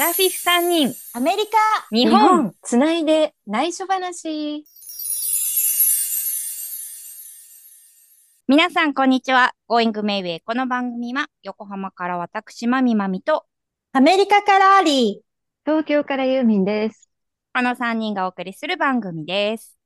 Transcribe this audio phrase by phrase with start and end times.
[0.00, 1.58] ラフィフ3人、アメリカ
[1.94, 2.54] 日本。
[2.62, 4.64] つないで内緒話。
[8.48, 9.52] 皆さん、こんにちは。
[9.68, 10.40] Going Mayway。
[10.42, 13.44] この番組は、横浜から私、まみまみと、
[13.92, 15.20] アメリカからアリ
[15.66, 17.10] 東京からユーミンです。
[17.52, 19.76] この3人がお送りする番組です。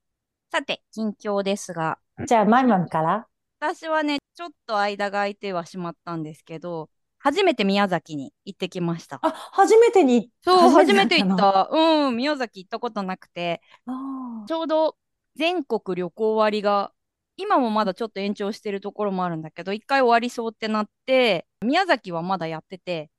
[0.52, 2.26] さて、近況ですが、ー。
[2.26, 3.26] じゃあ、マイマンから
[3.58, 6.88] 私はね、ちょっと間が空いてはしまったんですけど、
[7.24, 9.18] 初めて宮崎に行ってきました。
[9.22, 10.30] あ、初めてに。
[10.42, 11.36] そう、初めて行っの？
[11.38, 11.70] た。
[11.72, 14.96] うん、宮崎行ったことなくて、あちょうど
[15.34, 16.92] 全国旅行割が、
[17.38, 23.10] 今もまだちょっと延長してるところもあるんだけど、一回終わりそうってなって、宮崎はまだやってて、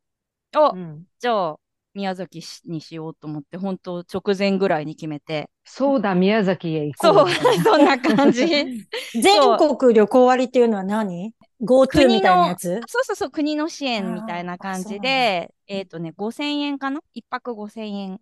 [0.53, 1.57] あ、うん、じゃあ
[1.95, 5.49] 宮崎しにしようと思って、本当直前ぐらいに決めて。
[5.63, 7.29] そうだ、宮崎へ行そうこう。、
[7.63, 8.43] そんな感じ。
[8.45, 12.81] ー全国旅行割っていうのは何 ?GoTo 国のみたいなやつ？
[12.87, 16.99] そうそうそう、国の支援みたいな感じで、えっとね、5000円かな？
[17.13, 18.19] 一泊5000円。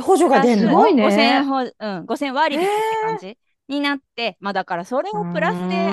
[0.00, 0.68] 補助が出んの？
[0.68, 1.70] すごいね5000円ほ、うん、
[2.04, 2.70] 5000割引って
[3.04, 3.38] 感じ
[3.68, 5.90] になって、まあだからそれをプラスで、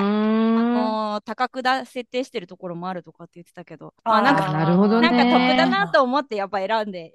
[1.22, 5.10] 高くだ設定してるところもあるとかって言ってたけど、まあなんか、なるほどね。
[5.10, 7.12] なんか得だなと思ってやっぱ選んで、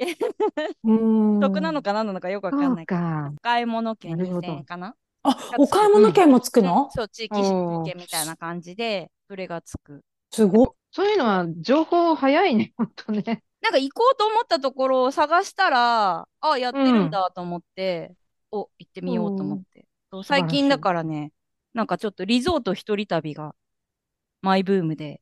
[0.84, 0.92] う
[1.36, 3.32] ん得なのか何なのかよくわかんないけど、か。
[3.36, 4.24] お買い物券2000な？
[4.24, 6.90] るほど円かなあ、お買い物券もつくの？
[6.92, 10.02] そう、地域おー券みたいな感じで、それがつく。
[10.30, 10.68] すごい。
[10.90, 13.42] そういうのは情報早いね、ほんとね。
[13.60, 18.14] なんか行こうと思ったところを探したら、あ、やってるんだと思って、
[18.50, 19.86] お、行ってみようと思って。
[20.24, 21.32] 最近だからね、
[21.74, 23.54] なんかちょっとリゾート一人旅が
[24.42, 25.20] マイブームで、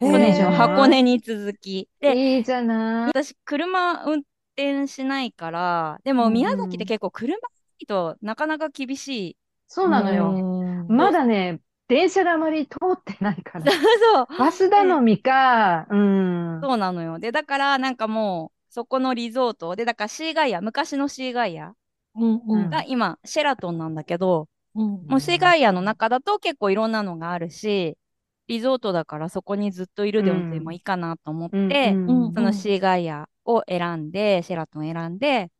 [0.00, 1.88] 箱根箱根に続き。
[2.00, 3.08] で、いいじゃない。
[3.08, 4.20] 私、車運
[4.56, 7.38] 転しないから、でもうん宮崎って結構車な
[7.80, 9.36] いとなかなか厳しい。
[9.68, 10.30] そうなのよ。
[10.30, 13.64] うんまだね、電車があまり通ってないから。
[13.72, 14.38] そう。
[14.38, 16.60] バス頼みか、うん。
[16.62, 17.18] そうなのよ。
[17.18, 21.74] で、だからなんかもう、そこのリゾートで、だからシーガイア、昔のシーガイア
[22.14, 27.96] うんうんが今、シェラトンなんだけど、うんもうシーガイアの中だと結構いろんなのがあるし、
[28.48, 35.50] リゾートだからそこにずっといるでもいいかなと思って、そのシーガイアを選んで、シェラトン選んで、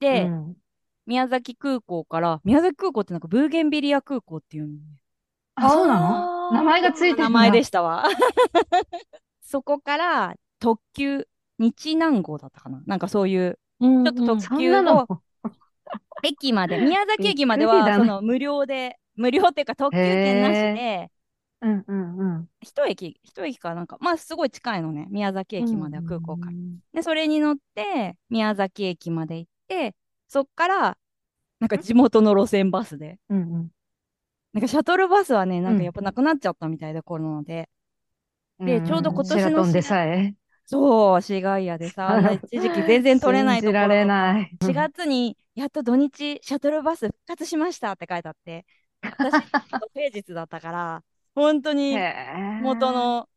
[0.00, 0.56] で、うん。
[1.04, 4.80] 宮崎空港から、宮崎空港ってなんかブーゲンビリア空港っていうのね。
[5.56, 6.52] あ、そうなの？
[6.52, 8.04] 名前がついてる名前でしたわ。
[9.42, 11.26] そこから特急、
[11.58, 12.82] 日南号だったかな。
[12.86, 15.08] なんかそういう、うんちょっと特急の。
[16.22, 21.10] 駅まで、宮崎駅まではその無料で、無料っていうか特急券なしで、
[21.62, 22.48] うんうんうん。
[22.60, 26.52] 一駅、一駅かなんか、まあすごい近いのね、宮崎駅までは空港から。
[26.92, 29.94] で、それに乗って、宮崎駅まで行って、
[30.28, 30.98] そっから、
[31.60, 33.70] なんか地元の路線バスで、うんうん
[34.52, 37.70] なんかシャトルバスはね、なんかうんやっぱなくなっちゃったみたいで、コロナで。
[38.58, 40.34] でうんちょうど今年のシでさえ。
[40.66, 44.56] そう、シガイアでさ、 一時期全然取れないところれない。
[44.62, 48.66] 4月にやっと土日シャトルバス復活しましたって書いてあって、
[49.00, 49.32] 私、
[49.94, 52.06] 平日だったから、本当に
[52.58, 53.28] 元の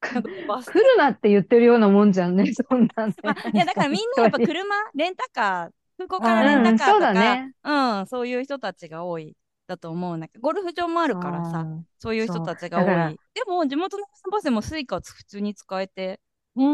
[0.02, 3.14] 来るなって言ってるようなもんじゃんね、 そんなんね。
[3.24, 4.64] あいやだからみんなやっぱ車、
[4.94, 7.54] レンタカー、空港からレンタカーとうんそうね。
[7.64, 9.36] うん、そういう人たちが多い
[9.66, 10.16] だと思う。
[10.16, 11.68] んだけど、ゴルフ場もあるからさ、
[11.98, 13.20] そういう人たちが多い。
[13.34, 16.20] でも地元のバスでもスイカは普通に使えて、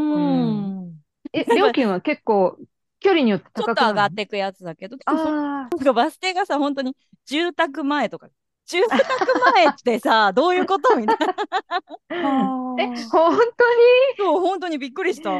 [0.08, 1.02] うん。
[1.32, 2.58] え、料金は結構、
[3.00, 6.96] 距離によってちょっ高くなると上がっていくやつだけど、あなんかバス停がさ、本当に
[7.26, 8.28] 住宅前とか、
[8.68, 9.04] 住宅
[9.54, 11.34] 前ってさ、 どういうことみたいな。
[12.10, 12.74] あ。
[12.78, 13.44] え、本当に？
[14.18, 15.30] そう、本当にびっくりした。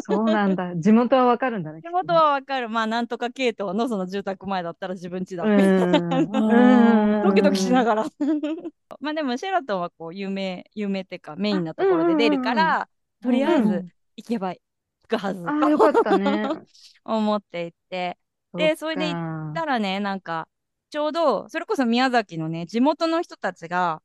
[0.00, 0.74] そうなんだ。
[0.76, 1.82] 地元はわかるんだね。
[1.82, 2.68] 地元はわかる。
[2.68, 7.22] まあ、なんとか系統のその住宅前だったら自分家だうみたいな。
[7.24, 8.04] ドキドキしなががら。
[9.00, 12.88] まあでもシェラトンはこう有名、有名っていうかメインなところで出るから、
[13.22, 14.60] とりあえず行けば行
[15.08, 15.44] くはず。
[15.46, 16.48] ああ、よかったね。
[17.04, 18.18] 思っていて。
[18.54, 20.46] でそれで行だからね、なんか、
[20.92, 24.02] ちょうど、それこそ宮崎のね、地元の人たちが、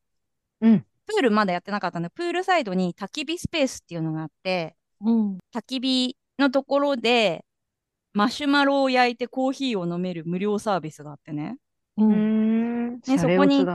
[0.61, 5.37] うんプールまだやってなかったんで、プールサイドに焚き火スペースっていうのがあって、うん。
[5.55, 7.45] 焚き火のところで、
[8.11, 11.57] マシュマロを焼いてコーヒーを飲める無料サービスがあってね。
[11.97, 12.03] う。
[12.03, 12.93] うんん。
[12.99, 13.65] ねそこに。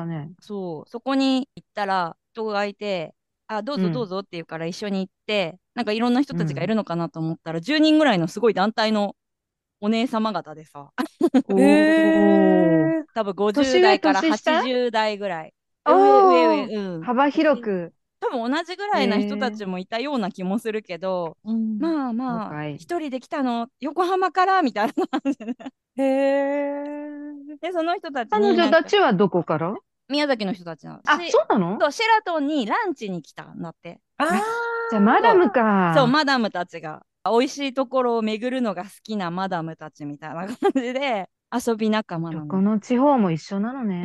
[0.40, 3.14] そう、そこに行ったら人がいて、
[3.46, 9.16] あ、どうぞうんどうぞって言うから一緒に行って、なんかいろんな人たちがいるのかなと思ったら、10人ぐらいのすごい団体の
[9.84, 10.92] お姉様方でさ、
[11.48, 15.52] おへー多分50年上代から年下？80代ぐらい。
[15.84, 17.02] お上ー上上、うん。
[17.02, 17.92] 幅広く。
[18.20, 21.78] 多分同じぐらいな人たちもいたような気もするけど、うん。
[21.78, 25.46] まあまあ、一人で来たの、横浜からみたいな感じで。
[25.96, 26.84] へえ。
[27.60, 29.74] で、その人たち彼女たちはどこから？
[30.08, 31.00] 宮崎の人たちなの。
[31.04, 31.76] あ、しそうなの？
[31.80, 33.98] そうシェラトンにランチに来たんだって。
[34.18, 34.28] ああ。
[34.90, 35.92] じゃあ、マダムか。
[35.96, 42.72] そう、マダムたちが美味しいところを巡るのが好きなマダムたちみたいな感じで遊び仲間などこの。
[42.72, 43.98] の地方も一緒なのうね。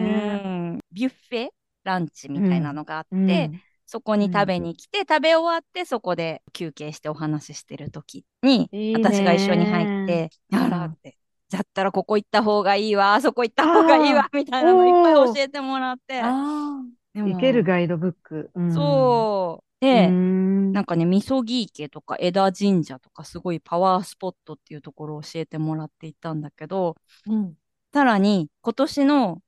[0.75, 1.49] ん、ビュッフェ
[1.83, 3.61] ランチみたいなのがあって、うん。
[3.85, 11.17] そこに食べに来て、食べ終わってそこで休憩してお話ししてる時に私が一緒に入って「あら」って
[11.49, 16.21] 「だったらここ行った方がいいわあそこ行った方がいいわ」みたいなのいっぱい教えてもらって。
[16.21, 16.81] あ
[17.13, 18.51] でもいけるガイドブック。
[18.53, 18.73] うん。
[18.73, 26.95] そううで、んなんかね、みそぎ池とか枝神社とかすごいパワースポットっていうところを教えてもらっていったんだけど、
[27.27, 27.31] あ。
[27.31, 27.57] うん。
[27.93, 29.41] さらに今年の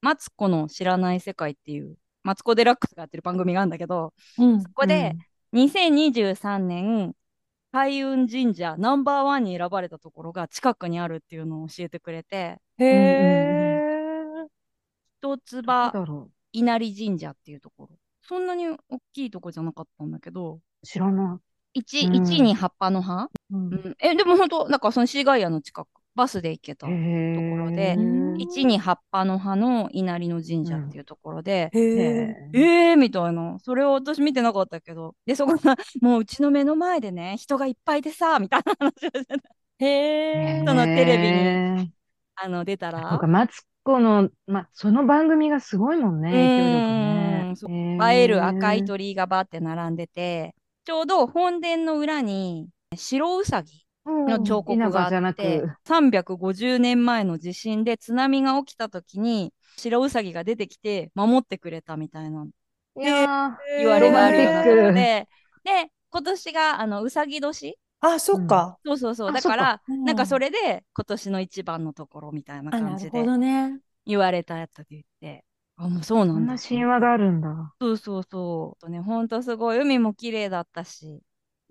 [0.00, 4.68] マツコの知らない世界っていう、マツコ・デラックスがやってる番組があるんだけど、うんそ。
[4.70, 5.16] こで
[5.52, 7.14] 2023年、
[7.72, 14.46] 開運神社ナンバーワンに選ばれたところが近くにあるっていうのを教えてくれて、へえ。
[15.20, 17.98] 一つど葉稲荷神社っていうところ。
[18.28, 18.78] そんなに大
[19.12, 21.40] きいとこじゃなかったんだけど、う知らな
[21.74, 23.28] 一、うん一に葉っぱの葉？
[23.50, 26.86] うんうん、え、でも本当なんかそのシーガイアの近く、バスで行けた。
[26.86, 32.50] ところでえうん一に葉っぱの葉の稲荷の神社っていうところで、へへえ。
[32.52, 33.58] ええーみたいな。
[33.60, 35.14] それを私見てなかったけど。
[35.24, 39.48] で、そこが、もううちの目の前でね、人がいっぱいでさ、みたいな話をしてた。
[39.78, 39.86] へ
[40.58, 40.64] え。
[40.66, 41.90] そのテレビにへ
[42.36, 43.10] あの、出たえら。
[43.10, 47.96] そうか、マツコの、ま、その番組がすごいもんね、影響力うんそうね。
[48.12, 50.54] 映える赤いと鳥居がバーって並んでて、
[50.84, 53.86] ちょうど本殿の裏に白うさぎ
[54.26, 56.24] の彫刻があってく、350
[56.56, 62.46] 年前の地震で津波が起きた時に白うさぎが出てきて守ってくれたみたいな
[62.98, 65.28] いや言われがあるようなとこで、
[65.64, 67.78] で、今年があのうさぎ年。
[68.00, 68.78] あ、そっか。
[68.84, 69.28] そうそうそう。
[69.30, 73.26] あだから、そっかなんかそれで今年の一番のところみたいな感じで。
[74.08, 75.44] 言われたやつで言って、
[75.76, 77.74] あ、もうそうーなんんな神話があるんだ。
[77.80, 78.80] そうそうそう。
[78.80, 81.22] とね、ほんとすごい、海も綺麗だったし、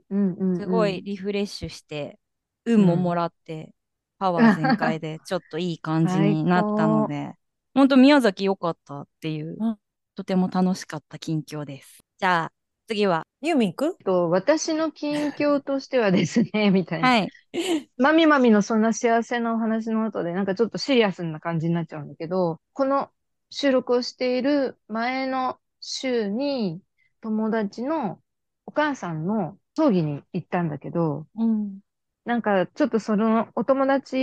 [0.10, 2.20] うんすごいリフレッシュして、
[2.66, 3.74] 運ももらって、
[4.18, 7.34] パワー全開で、 ちょっといい感じになったので、
[7.74, 9.78] ほんと宮崎良かったっていう、うん
[10.16, 12.02] とても楽しかった近況です。
[12.20, 12.54] じゃあ、
[12.88, 17.10] 次は、ユーミン行くと、私の近況としてはですね、 みたいな。
[17.10, 17.34] はい。
[17.98, 23.12] まみまみのそんな幸せなお話の後で、なんかちょっとシリアスな感じになっちゃうんだけど、この
[23.50, 26.82] 収録をしている前の週に、
[27.22, 28.22] 友達の
[28.66, 31.80] お母さんの葬儀に行ったんだけど、うん。
[32.26, 34.16] なんかちょっとそのお友達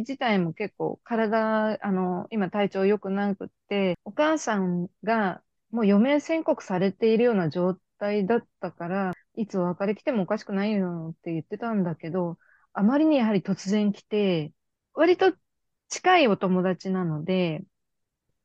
[0.00, 12.38] 自体も結構体、あの、今体調良くなくって、お母さんがもう余命宣告されているような状態だったから、いつお別れ来てもおかしくないよって言ってたんだけど、
[12.72, 14.52] あまりにやはり突然来て、
[14.94, 15.32] 割と
[15.88, 17.64] 近いお友達なので、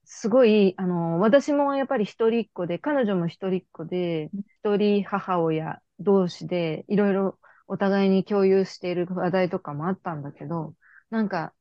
[0.06, 4.30] すごい、あの、私もやっぱり一人っ子で、彼女も一人っ子で、
[4.64, 10.76] 一人母親同士で、いろいろお互いに共有している話題とかもあったんだけど、
[11.10, 11.54] なんか、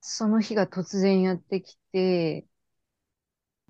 [0.00, 2.46] その日が突然やってきて、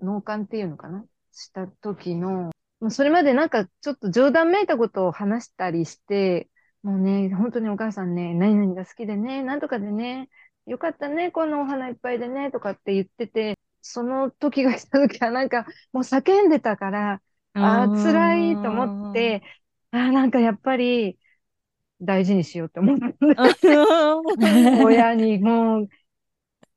[0.01, 1.05] 脳幹っていうのかな？
[1.33, 6.51] した時の、もうそれまでなんかちょっと冗談めいたことを話したりして、
[6.83, 10.29] もうね、本当にお母さんね、何々が好きでね、なんとかでね、
[10.67, 17.23] よかったね、このお花いっぱいでね、とかって言ってて、その時が来た時はなんかもう叫んでたから、
[17.61, 19.43] ああ、辛いと思って、
[19.93, 21.19] ああ、なんかやっぱり
[22.01, 23.19] 大事にしようって思ったんだ。
[24.73, 25.89] 親にもう、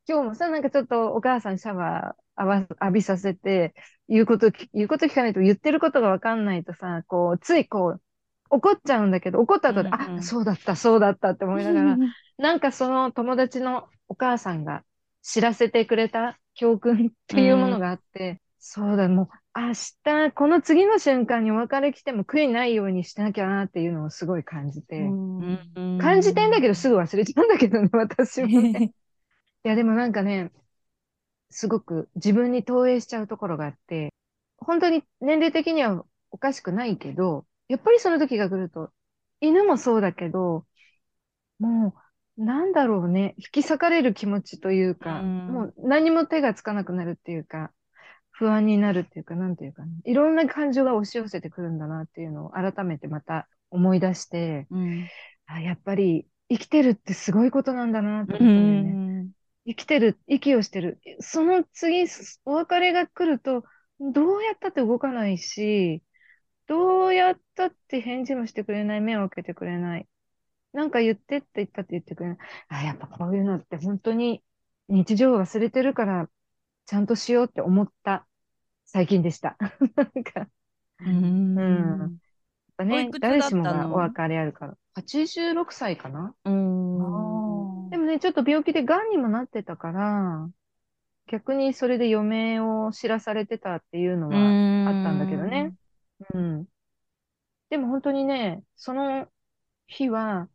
[0.07, 3.73] 今日もさ、なんかちょっとお母さんシャワー浴わ浴びさせて、
[4.09, 8.01] 言うことき、言うこと聞かないと言ってることがわかんないとさ、こう、ついこう、
[8.49, 10.01] 怒っちゃうんだけど、怒った後で、うんうん。
[10.01, 11.99] あ、そうだった、そうだったって思いながら、
[12.37, 14.83] なんかその友達のお母さんが
[15.21, 25.97] 知らせてくれた教訓っていうものがあって、そうだ、もう明日、この次の瞬間にお別れ来ても悔いないようにしなきゃなっていうのをすごい感じて、うん。
[25.99, 28.93] 感じてんだけどすぐ忘れちゃうんだけどね、 私もね。
[29.65, 30.51] いや、でもなんかね、
[31.49, 34.13] すごく自分に投影しちゃうところがあって、
[34.57, 38.91] 本当に年齢的にはおかしくないけど、やっぱりその時が来ると、
[39.39, 40.65] 犬もそうだけど、
[41.59, 42.02] もう、
[42.37, 47.71] なんだろうね、引き裂かれる気持ちというか、うんもう何も手がつかなくなるっていうか、
[48.31, 55.07] 不安になるっていうか、なんていうかね、いろんな感情が押し寄せてくるんだなっていうのを改めてまた思い出して、うん
[55.45, 59.23] あ、やっぱり生きてるってすごいことなんだなと思ったうんだよね。
[59.23, 59.29] ん
[59.65, 60.99] 生きてる、息をしてる。
[61.19, 62.05] その次、
[62.45, 63.63] お別れが来ると、
[63.99, 66.03] どうやったって動かないし、
[66.67, 70.07] どうやったって返事もしてくれない、目を開けてくれない。
[70.73, 72.37] なんか言ってって言ったって言ってくれない。
[72.69, 74.43] あ、やっぱこういうのって本当に
[74.89, 76.29] 日常を忘れてるから、
[76.85, 78.27] ちゃんとしようって思った
[78.85, 79.55] 最近でした。
[79.95, 80.47] なんか、
[80.99, 82.09] うんうんやっ
[82.77, 84.77] ぱね誰しもがお別れあるから。
[84.95, 86.35] 86歳かな？
[86.43, 87.89] うーん。
[87.89, 90.49] でもね、ちょっと病気で癌にもなってたから、
[91.27, 95.73] 逆にそれで余命を知らされてたっていうのはあったんだけどね。
[96.33, 96.65] うん。
[97.69, 99.27] でも本当にね、その
[99.87, 100.47] 日は、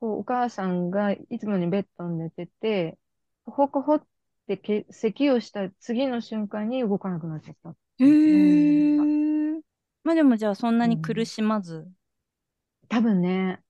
[0.00, 2.98] こうお母さんがいつもにベッドに寝てて、
[3.44, 4.06] ほこほっ
[4.46, 7.74] てけ咳をした次の瞬間に動かなくなっちゃった。
[7.98, 9.60] へー。
[10.02, 11.86] まあでもじゃあそんなに苦しまず。
[12.88, 13.62] 多分ね、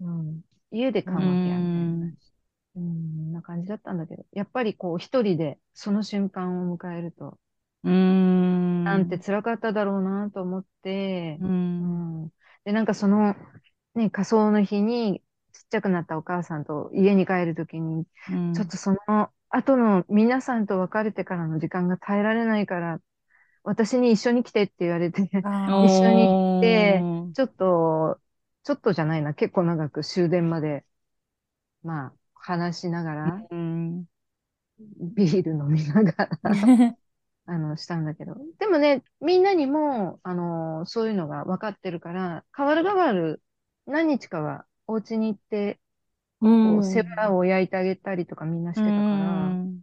[0.00, 0.42] うん。
[0.70, 2.12] 家で看護ケアみたいな。
[2.74, 7.38] うん、な感じだったんだけど、やっぱりこう一人でその瞬間を迎えると、
[7.84, 8.84] うーん。
[8.84, 11.44] なんて辛かっただろうなと思ってう、。
[11.44, 12.32] うんん。
[12.64, 13.34] で、なんかその、
[13.94, 15.22] ね、仮装の日に
[15.72, 18.98] ちゃくなったお母さんと家に帰るときに、うんちょっとその
[19.48, 23.00] 後の皆さんと別れてからの時間が耐えられないから、
[23.64, 27.02] 私に一緒に来てって言われて、あ一緒に行って
[27.34, 28.20] ちょっと、
[28.64, 30.84] ちょっとじゃないな、結構長く終電まで、
[31.82, 34.04] まあ、話しながら、うん。
[35.14, 36.30] ビール飲みながら、
[37.46, 38.36] あの、したんだけど。
[38.58, 43.42] でもね、みんなにも、あの、そういうのが分かってるから、変わる変わる
[43.86, 45.80] 何日かはお家に行って、
[46.40, 49.08] うこう、セブラを焼いてあげたりとかみんなしてたから、う
[49.54, 49.80] ん。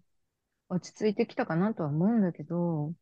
[0.70, 2.94] 落ち着いてきたかなとは思うんだけど、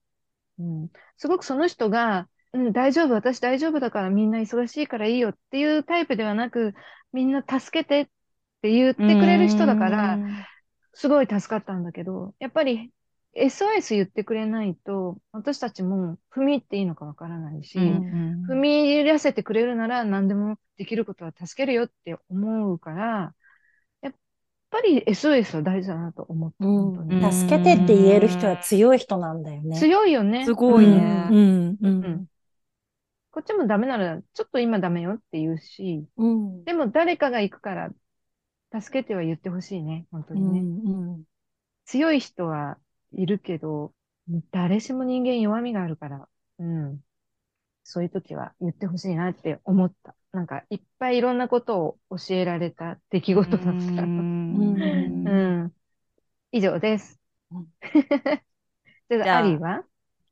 [0.59, 0.89] うん。
[1.17, 6.73] すごくその人が、うん、大丈夫、私大丈夫だからみんな忙しいからいいよっていうタイプではなく、
[7.11, 8.05] みんな助けてっ
[8.61, 10.17] て言ってくれる人だから、
[10.93, 12.91] すごい助かったんだけど、やっぱり
[13.37, 23.35] SOS 言ってくれないと、私たちも踏み入っていいのかわからないし、うん踏み入らせてくれるなら何でもできることは助けるよって思うから、
[24.01, 24.13] やっ
[24.71, 26.65] ぱり SOS は大事だなと思った。
[26.65, 29.77] うん本当に助けてって言える人は強い人なんだよね。
[29.77, 30.45] 強いよね。
[30.45, 31.27] すごいね。
[31.31, 32.25] うん、うん、うん
[33.31, 36.63] こっちもダメなら、ちょっと今ダメよって言うし、うん。
[36.63, 37.91] でも誰かが行くから、
[38.81, 40.61] 助けては言ってほしいね、本当うにね。
[40.61, 41.23] ん、
[41.85, 42.79] 強い人は
[43.11, 43.93] いるけど、
[44.51, 47.03] 誰しも人間弱みがあるから、うん。
[47.83, 50.15] そういう時は言ってほしいなって思った。
[50.33, 54.03] なんか、いっぱいいろんなことを教えられた出来事だった。
[54.03, 54.55] う
[55.25, 55.37] うん。
[55.65, 55.75] ん
[56.51, 57.19] 以上です
[57.51, 57.67] うん。
[59.09, 59.83] じゃあ、アリーは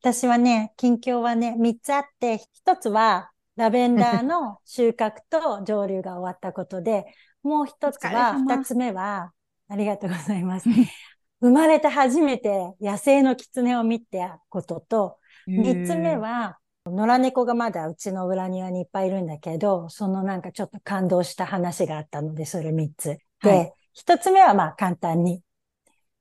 [0.01, 7.05] 私はね、近況はね、3つあって、1つはラベンダーの収穫と蒸留が終わったことで、
[7.43, 9.33] もう1つは、様2つ目は、
[9.67, 10.67] ありがとうございます。
[11.41, 23.17] 生まれて初めて野生の狐を見たことと、3つ目は、野良猫がまだうちの裏庭にいっぱいいるんだけど、そのなんかちょっと感動した話があったので、それ3つ。
[23.41, 25.41] で、はい1つ目はまあ簡単に、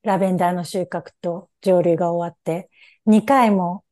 [0.01, 2.69] ラベンダーの収穫と蒸留が終わって、
[3.05, 3.83] 2回も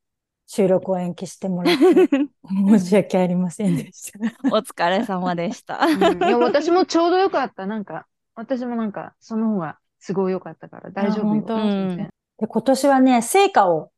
[0.47, 1.83] 収録を延期してもらって、
[2.47, 4.19] 申し訳ありませんでした。
[4.55, 5.79] お疲れ様でした。
[5.79, 7.65] うんいや、私もちょうどよかった。
[7.65, 11.23] なんか、私もなんか、その方がすごい良かったから、大丈夫よ。
[11.23, 13.89] あ本当全然で、今年はね、成果を、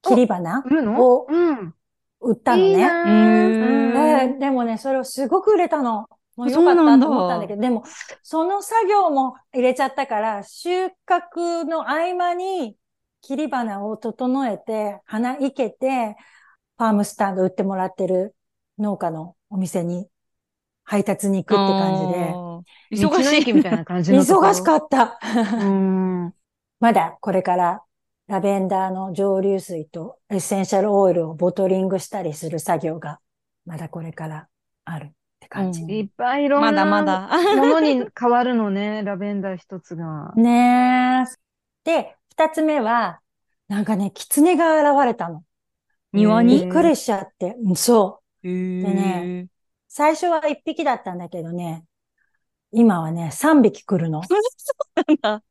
[0.00, 0.62] 切り花
[0.96, 1.74] をうん。
[2.20, 4.28] 売ったのね。
[4.28, 6.06] で、でもね、それをすごく売れたの。
[6.36, 7.82] もうあよかったそうなんだと思ったんだけど、でも、
[8.22, 12.76] その作業も入れちゃったから、収穫の合間に
[13.20, 16.16] 切り花を整えて、花生けて、
[16.78, 18.36] ファームスタンド売ってもらってる
[18.78, 20.06] 農家のお店に
[20.84, 22.34] 配達に行くって感じで、
[22.90, 23.36] 忙しい。
[23.36, 24.18] 駅みたいな感じの。
[24.20, 25.18] 忙しかった。
[25.52, 26.34] うん。
[26.80, 27.82] まだこれから
[28.28, 33.20] ラベンダーの蒸留水とエッセンシャルオイルをボトリングしたりする作業が
[33.66, 34.48] まだこれから
[34.84, 35.82] あるって感じ。
[35.82, 37.56] うんいっぱいいろんまだまなだ。
[37.56, 40.32] ものに変わるのね、 ラベンダー一つが。
[40.36, 41.24] ねえ。
[41.84, 43.20] で、二つ目は、
[43.68, 45.44] なんかね、狐が現れたの。
[46.12, 46.60] 庭に？
[46.60, 47.56] びっくりしちゃって。
[47.64, 48.46] うんそう。
[48.46, 49.48] でね
[49.88, 51.84] 最初は一匹だったんだけどね、
[52.72, 54.22] 今はね、三匹来るの。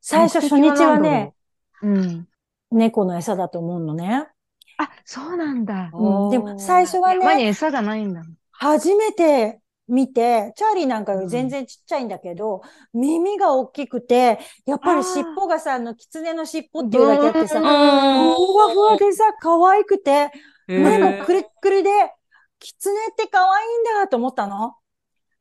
[0.00, 1.34] 最初初日はね、
[1.82, 2.28] うん。
[2.70, 4.28] 猫の餌だと思うのね。
[4.78, 5.90] あ、そうなんだ。
[5.92, 8.22] うんでも最初はね、山に餌がないんだ。
[8.50, 12.62] 初めて見て、チャーリーなんかより全然ちっちゃいんだけど、
[12.94, 20.30] 耳が大きくて、やっぱり尻尾がさ、あの、狐の尻尾っていうだけあってさ、うんふわふわでさ、可愛くて、
[20.66, 21.90] 目もくりっくりで、
[22.58, 24.74] 狐って可愛いんだと思ったの。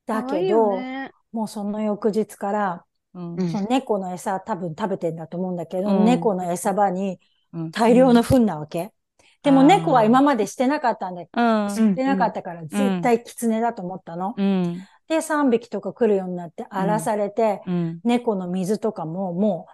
[0.06, 3.36] だ可愛いよけど、ねもうその翌日から、うん。
[3.36, 3.48] うん。
[3.48, 5.96] その猫の餌多分食べてんだと思うんだけど、うん。
[6.00, 7.20] 猫の餌場に
[7.54, 7.72] うん。
[7.72, 8.94] 大量の糞なわけ。
[9.44, 11.42] でも猫は今までしてなかったんだけうん。
[11.42, 14.38] ど、してなかったから絶対狐だと思ったの。
[14.38, 14.88] うん。
[15.08, 18.02] で、3匹とか来るようになって荒らされて、うん。
[18.04, 19.74] 猫の水とかももう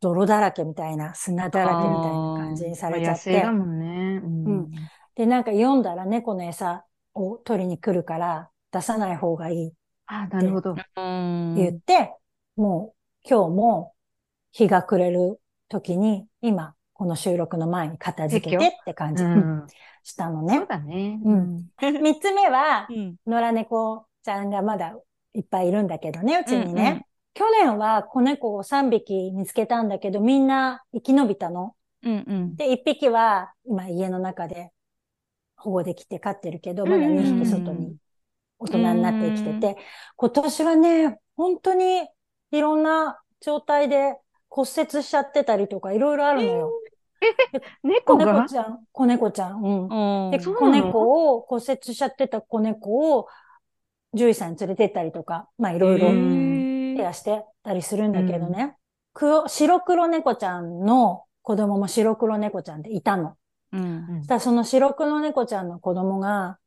[0.00, 3.40] 泥だらけみたいな、砂だらけみたいな感じにされちゃって。
[3.42, 3.52] だ。
[3.52, 4.20] もんね。
[4.46, 4.70] うん。
[5.14, 9.74] で、なんか読んだら猫の餌を取りに来るから、出さない方がいい
[10.06, 10.76] あ、なるほど。
[10.96, 11.54] うん。
[11.54, 12.14] 言って、
[12.56, 12.94] も
[13.24, 13.94] う今日も
[14.52, 19.66] 日が暮れる時に、今、この収録の前に片付けてって感じうん。
[20.04, 20.66] したのそうね。
[20.66, 21.20] だね。
[21.24, 21.70] うん。
[21.80, 23.16] 三つ目はう、ん。
[23.26, 24.94] 野良猫ちゃんがまだ
[25.34, 26.82] いっぱいいるんだけどね、うちにね。
[26.82, 27.06] うんうん
[27.36, 31.74] 去年は子猫を3匹見つけたんだけど、みんな生き延びたの。
[32.02, 32.58] うんうん。
[32.58, 34.72] で、1匹は今家の中で
[35.56, 37.96] 保護できて飼ってるけど、まだ2匹外に
[38.58, 39.76] 大人になって生きてうて、
[40.16, 42.08] 今年はね、本当に
[42.52, 44.16] いろんな状態で
[44.48, 46.72] 骨折しちゃってたりとかいろいろあるのよ。
[48.04, 48.32] 子猫が？
[48.32, 49.62] 猫ちゃん、子猫ちゃん。
[49.62, 50.26] うん。
[50.26, 53.26] うんで、子猫を骨折しちゃってた子猫を
[54.12, 58.76] 獣医さんに連れてったりとか、まあいろいろうんケアしてたりするんだけどね。
[59.12, 63.36] 黒、白黒猫ちゃんの子供も白黒猫ちゃんでいたの。
[63.72, 63.80] うん。
[63.80, 66.58] うんそしたらその白黒猫ちゃんの子供が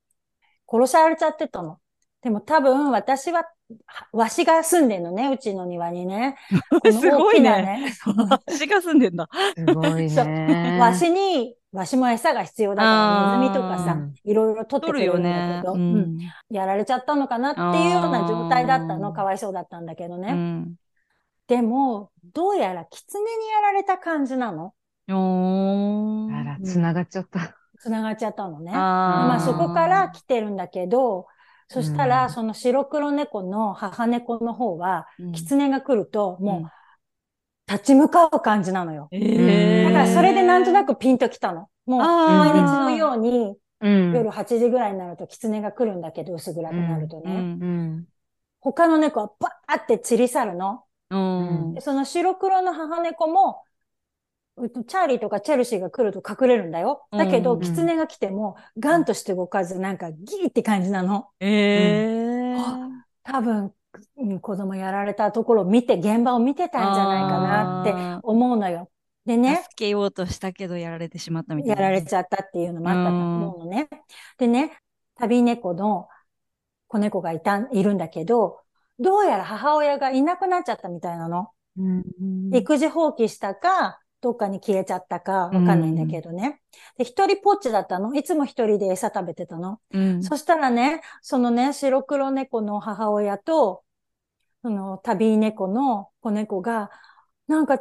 [0.70, 1.80] 殺されちゃってたの。
[2.22, 3.46] でも多分私は、
[3.86, 6.38] はわしが住んでんのね、うちの庭にね。
[6.82, 7.42] このすごいね。
[7.42, 7.94] 大きなね。
[8.30, 9.28] 私が住んでんだ。
[9.56, 10.80] すごいね。
[10.80, 15.62] わしに、わしも餌が必要だから、ネズミとかさ、いろいろ取って取るよくれるんだねけ。
[15.64, 16.18] ど、ううんん。
[16.50, 19.14] やられちゃったのかなっていうような状態だったの。
[19.14, 20.32] かわいそうだったんだけどね。
[20.32, 20.78] うん。
[21.48, 24.74] でも、どうやら狐にやられた感じなの。
[25.10, 26.36] おー。
[26.36, 27.58] あら、繋がっちゃった。
[27.82, 28.72] 繋がっちゃったのね。
[28.74, 28.80] あー
[29.28, 31.28] まあそこから来てるんだけど、
[31.70, 36.64] そしたうら、んその白黒猫の母猫の方は、うん狐が来ると、も
[37.68, 39.10] う立ち向かう感じなのよ。
[39.12, 41.70] えだからそれでなんとなく、くピンときたの。
[41.86, 44.14] もう、毎日のように、うん。
[44.14, 47.58] 夜8時ぐらいになると狐が来るんだけど、薄暗くなるとね。
[48.62, 50.84] 他の猫はバーって散り去るの。
[51.10, 53.67] その白黒の母猫も、う
[54.88, 57.06] チャーリーとかチェルシーが来ると隠れるんだよ。
[57.12, 61.28] だけど、うん狐が来ても、ガンとして動かず、なんかギーって感じなの。
[61.40, 62.58] ええ。
[63.24, 63.74] 多分、
[64.18, 68.90] うん子供やられたところを見て、現場を見てたんじゃないかなってあ思うのよ。
[69.26, 71.82] でーね、助けようとしたけどやられてしまったみたいやな。
[71.84, 73.90] られちゃったっていうのもあったと思うのね。
[74.38, 74.78] でね、
[75.16, 76.08] 旅猫の
[76.88, 78.62] 子猫がいた、いるんだけど、
[79.00, 81.50] どうやら母親がいなくなっちゃったみたいなの。
[81.78, 82.04] うん。
[82.56, 86.62] 育児放棄したか、どっかに消えちゃったか、わかんないんだけどね。
[86.98, 88.16] で、一人ぽっちだったの？
[88.16, 89.80] いつも一人で餌食べてたの？
[89.92, 90.24] うん。
[90.24, 93.84] そしたらね、そのね、白黒猫の母親と、
[94.64, 96.90] その旅猫の子猫が、
[97.48, 97.80] なんか、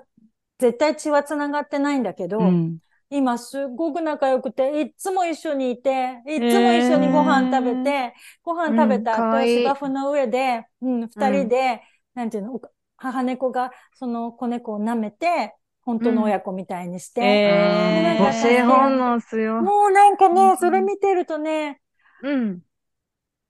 [0.59, 2.79] 絶対血は繋がってないんだけど、うん。
[3.09, 11.83] 今すごく仲良くて、いっつも一緒にいて、いっつも一緒にご飯食べて、ご飯食べた後、うんかわいい芝生の上で、うん、二人で、
[12.15, 12.61] なんていうの、お
[12.97, 15.55] 母猫がその子猫を舐めて、
[15.87, 18.23] 本当の親子みたいにして、えー。
[18.23, 19.63] 母性本能っすよ。
[19.63, 21.81] もうなんかうね、んそれ見てるとね、
[22.23, 22.61] うん。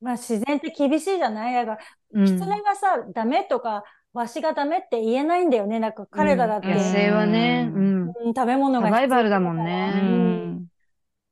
[0.01, 1.55] まあ自然って厳しいじゃない？
[1.55, 1.79] だから、
[2.12, 2.27] うん。
[2.27, 5.81] 狐がさ、ダメとか、わしがダメって言えないんだよね。
[5.81, 8.12] なんか彼らだって、野生はね、ううん。
[8.27, 8.35] うん。
[8.35, 9.92] 食べ物がサバイバルだもんね。
[9.94, 10.66] うん。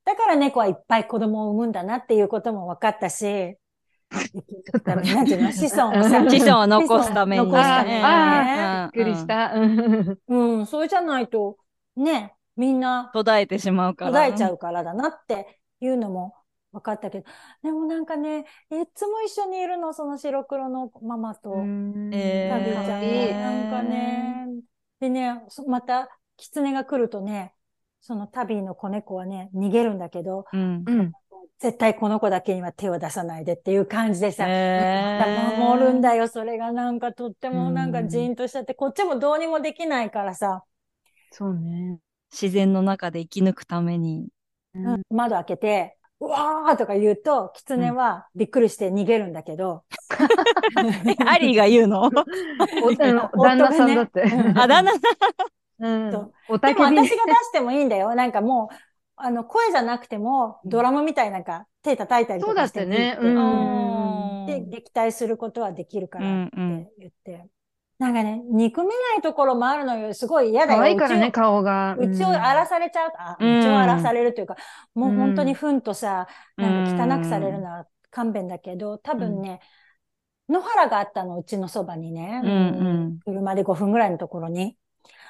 [0.05, 3.57] だから猫はいっぱい子供を産むんだなっていうことも分かったし、
[4.85, 7.51] なんていうの子孫をさ、子孫を残すためにね。
[7.51, 9.27] 残すためにねあびっくりし。
[9.27, 9.53] た。
[9.53, 11.57] うんうん、それじゃないと、
[11.95, 14.11] ね、みんな途絶えてしまうから。
[14.11, 16.35] 途絶えちゃうからだなっていうのも
[16.71, 17.25] 分かったけど、
[17.63, 18.43] でもなんかね、い
[18.93, 21.55] つも一緒にいるの、その白黒のママと。
[22.11, 23.31] えビちゃんかわいいね。
[23.33, 24.47] なんかね。
[24.99, 27.53] でね、そまた、狐が来るとね、
[28.01, 30.83] そのタビの子猫はね、逃げるんだけど、うん。
[31.45, 31.49] うん。
[31.59, 36.27] 絶対この子だけには手を出さないでっていう感じでさ、えー守るんだよ。
[36.27, 40.63] それがなんかとってもなんかジーンとしちゃって、こっちもどうにもできないからさ、
[41.31, 41.99] そうね。
[42.31, 44.27] 自然の中で生き抜くために。
[44.73, 49.83] うん窓開けて、うわーとか言うと、狐はびっくりして逃げるんだけど、
[51.27, 52.09] アリーが言うの？
[53.41, 54.23] 旦那さんだって。
[54.55, 54.99] あ、旦那さ
[55.79, 58.15] うんそうおでもたけび私が出してもいいんだよ。
[58.15, 58.75] なんかもう、
[59.17, 62.97] あの、声じゃなくても、ドラムみたいなんか手叩いたりとそうだっかしててね。
[62.97, 64.45] いいってうん。
[64.45, 67.47] で、撃退することはできるからってうんうん言って。
[67.97, 70.13] なんかね、憎めないところもあるのよ。
[70.13, 70.79] すごい嫌だよ。
[70.79, 71.95] 可愛いからね、顔が。
[71.97, 74.57] をうちを荒らされちゃうと、あ、うんうちを荒らされるというか、
[74.93, 79.61] もう本当にうん糞とさ、なんか汚くされるのは勘弁だけど、多分ね、
[80.49, 82.41] 野原があったの、うちのそばにね。
[82.43, 84.77] うんうん車で5分ぐらいのところに。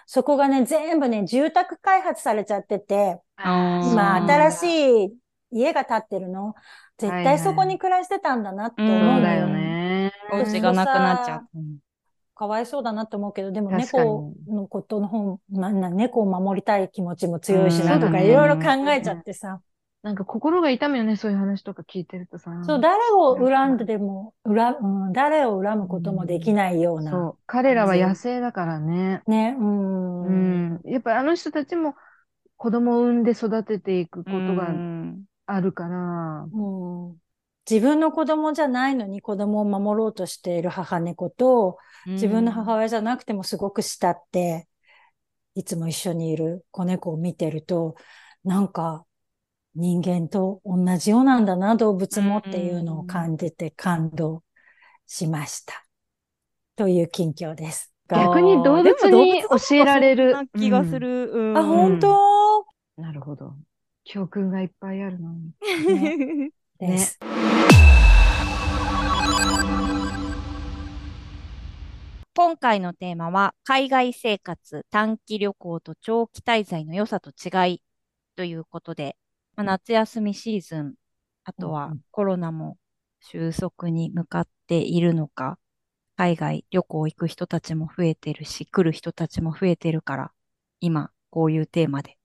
[0.05, 5.17] そこがね、全部ね、住宅開発されちゃってて、今、新しい
[5.51, 6.53] 家が建ってるの。
[6.97, 10.11] 絶はいはい対そこに暮らしてたんだなって思うのそうだよね。
[10.31, 11.41] お家がなくなっちゃう。
[12.35, 19.61] かわいそうだなって思うけど、でも猫のことの方、まあな猫を守りたい気持ちも強いしなとか、うんいろいろ考えちゃってさ。
[20.05, 22.51] なんか心が痛むよね、そういう話とか聞いてるとさ。
[22.63, 27.09] そう、誰を恨んでも、恨、うん、誰を恨むこともできないような。
[27.09, 27.37] そう。
[27.47, 29.23] 彼らは野生だからね。
[29.25, 30.73] ね、うん。
[30.73, 30.81] うん。
[30.85, 31.95] やっぱりあの人たちも
[32.55, 36.43] 子供を産んで育てていくことがうんあるから。
[36.53, 37.15] うん
[37.67, 44.67] 自分の子供じゃないのに子供を守ろうとしている母猫と、自分の母親じゃなくてもすごく慕って、
[45.55, 47.95] いつも一緒にいる子猫を見てると、
[48.43, 49.04] なんか
[49.75, 54.41] 人間と同じようなんだな、動物もっていうのを感じて感動
[55.05, 55.85] しました。
[56.77, 57.91] という近況です。
[58.07, 61.29] 逆に動物に教えられる気がする。
[61.31, 62.65] うんあ、本当？
[62.97, 63.55] なるほど。
[64.05, 65.51] 教訓がいっぱいあるのに。
[65.87, 67.19] ね です。
[72.37, 77.81] 今回のテーマは、海外生活、短期旅行と長期滞在の良さと違い
[78.35, 79.17] ということで、
[79.55, 80.95] まあ、夏休みシーズン、
[81.43, 82.77] あとはコロナも
[83.21, 85.57] 収束に向かっているのか、
[86.17, 90.31] 海外旅行行く人たちも増えてるし、来る人たちも増えてるから、
[90.79, 92.17] 今、こういうテーマで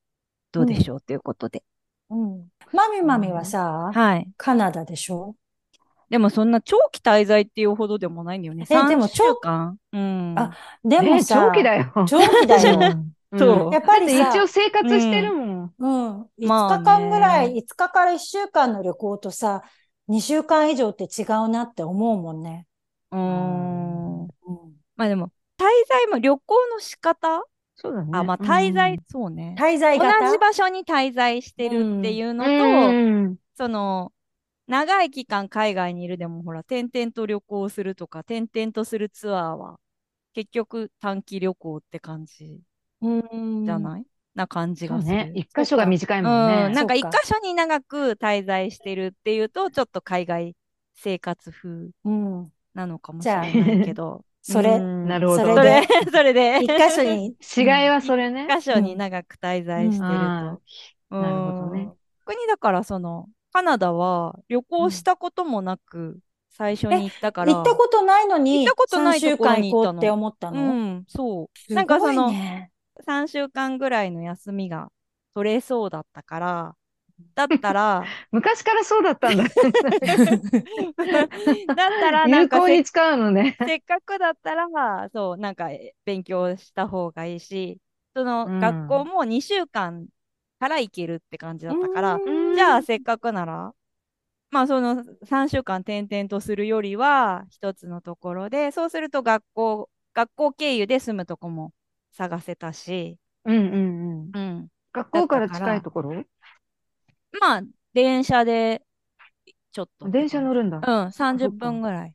[0.52, 1.62] どうでしょうということで。
[2.10, 2.48] うん。
[2.72, 4.28] マミマミはさ、はい。
[4.36, 5.34] カナダでしょ？
[6.08, 8.64] でもそんな長期滞在っていうほどでもないんだよね。
[8.68, 9.76] えでも3週間？
[9.92, 10.34] うん。
[10.36, 11.92] あでもえさ、長期だよ。
[12.08, 12.78] 長期だよ。
[13.38, 15.74] そううんやっぱり一応生活してるもん。
[15.78, 15.88] う
[16.24, 16.30] ん。
[16.38, 19.62] 5まあね日間ぐらい、5日から1週間の旅行とさ、
[20.08, 22.66] 2週間以上って違うなって思うもんね。
[23.10, 24.24] うーん。
[24.24, 24.80] うん。
[24.96, 27.44] まあでも、滞在も旅行の仕方？
[27.76, 28.10] そうだね。
[28.12, 29.56] あ、まあ滞在、そうね。
[29.56, 34.12] 滞在同型じ場所に滞在してるっていうのと、うんその、
[34.68, 39.80] 長い期間海外にいるでもほら、転々と旅行するとか、転々とするツアーは、
[40.34, 42.62] 結局短期旅行って感じうん。
[43.64, 45.32] じゃない、な感じがすね。
[45.34, 46.74] 一箇所が短いもんうん、ね。
[46.74, 50.54] なんか一箇所に長く滞在してるっていうと、ちょっと海外
[50.94, 52.52] 生活風うん。
[52.74, 54.24] なのかもしれないけど。
[54.42, 56.64] それうんなるほどそそれれ、 それで。
[56.64, 58.46] 一箇所に、違いはそれね。
[58.50, 60.58] 一箇所に長く滞在してるあ
[61.10, 61.20] と。
[61.20, 61.92] なるほどねうん。
[62.26, 67.52] 逆にだからその、カナダは旅行したこともなく、最初に行ったから。
[67.52, 71.58] 行ったことないのに、行ったことない3週間に行ったの行こうって思ったうのん、そう。
[71.58, 72.30] すなんかその
[73.02, 74.90] 3週間ぐらいの休みが
[75.34, 76.76] 取れそうだったから、
[77.34, 79.44] だったら、 昔からそうだったんだ。
[79.44, 79.54] だっ
[82.00, 83.56] たら、なん有かせ効に使うのね。
[83.60, 84.66] せっかくだったら、
[85.12, 87.78] そう、なんかえ勉強した方がいいし、
[88.14, 90.06] そのうん学校も2週間
[90.58, 92.18] から行けるって感じだったから、う
[92.52, 93.72] んじゃあせっかくなら、
[94.50, 101.72] まあその3週間転々とするよりは、一つのところで、そうすると学校、学校経由で住むとこも
[102.10, 104.30] 探せたし、うんうんうん。
[104.32, 104.68] うん。
[104.92, 106.24] 学校から近いところ？
[107.40, 107.62] まあ、
[107.94, 108.82] 電車で、
[109.72, 110.08] ちょっと。
[110.08, 110.78] 電車乗るんだ。
[110.78, 112.14] うん、そっ30か分ぐらい。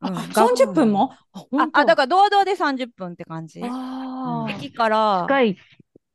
[0.00, 1.12] あ、うん30分も？
[1.32, 3.60] あ、あだから、堂々で30分って感じ。
[3.62, 5.56] あー駅から近い。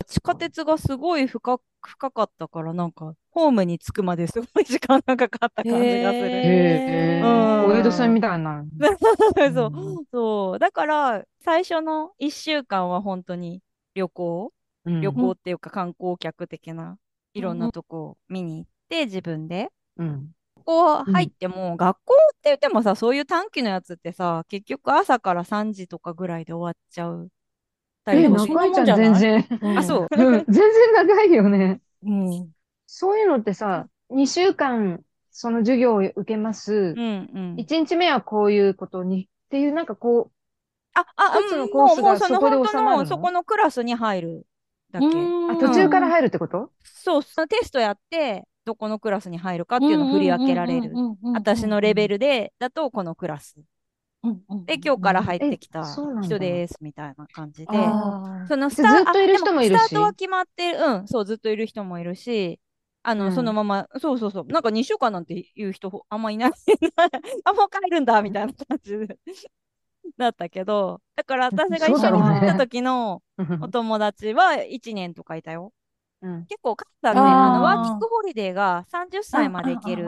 [0.08, 7.26] 地下鉄がすごい深く深かったから、なんか、ホームに着くまですごい 時間がかかった感じがすへる。
[7.26, 8.66] ーうんお江戸さんみたいな。
[9.54, 10.60] そううんそう。
[10.60, 13.62] だから、最初の1週間は本当に
[13.94, 14.54] 旅行、
[14.86, 16.98] うん旅行っていうか観光客的な、
[17.34, 19.70] いろんなとこを見に行って、自分で。
[19.98, 20.32] うん。
[20.66, 27.30] こう入っても、学校って言ってもさ、そういう短期のやつってさ、結局朝から3時とかぐらいで終わっちゃう。
[28.08, 29.46] え、長いじゃん、全然。
[29.62, 30.08] うんあ、そう。
[30.10, 31.82] うん、全然長いよね。
[32.04, 32.52] うん。
[32.94, 35.00] そういうのってさ、2週間、
[35.32, 36.94] その授業を受けますう。
[36.94, 37.56] んうん。
[37.58, 40.32] 1日目はこういうことに、っていう、なんかこう、
[40.94, 42.98] あ、あ、一つのうんコースがそこで収まるの？
[42.98, 44.48] の、そこのクラスに入る
[44.92, 45.06] だけ。
[45.06, 45.10] あ、
[45.58, 46.70] 途中から入るってこと？
[46.84, 50.92] そう、そのテストやって、どこのクラスに入るかっていうのを振り分けられる。
[51.34, 52.16] 私のレベル。
[52.16, 53.56] ルで、だとこのクラス。
[54.66, 55.86] で、今日から入ってきた
[56.22, 57.74] 人です、みたいな感じで。
[58.50, 60.78] そのスタートは決まってる。
[60.78, 62.60] うん、そう、ずっといる人もいるし、
[63.04, 66.52] あの、うんそのまま、そうそうそう、なんか2週間なんていう人ほあんまいない。
[67.46, 69.18] あ、もう帰るんだ、みたいな感じで
[70.18, 73.24] だったけど、だから私が一緒に行った時の
[73.60, 75.74] お友達は1年とかいたよ。
[76.22, 80.04] うん結構、カナダね、あの、ワーキングホリデーが30歳まで行ける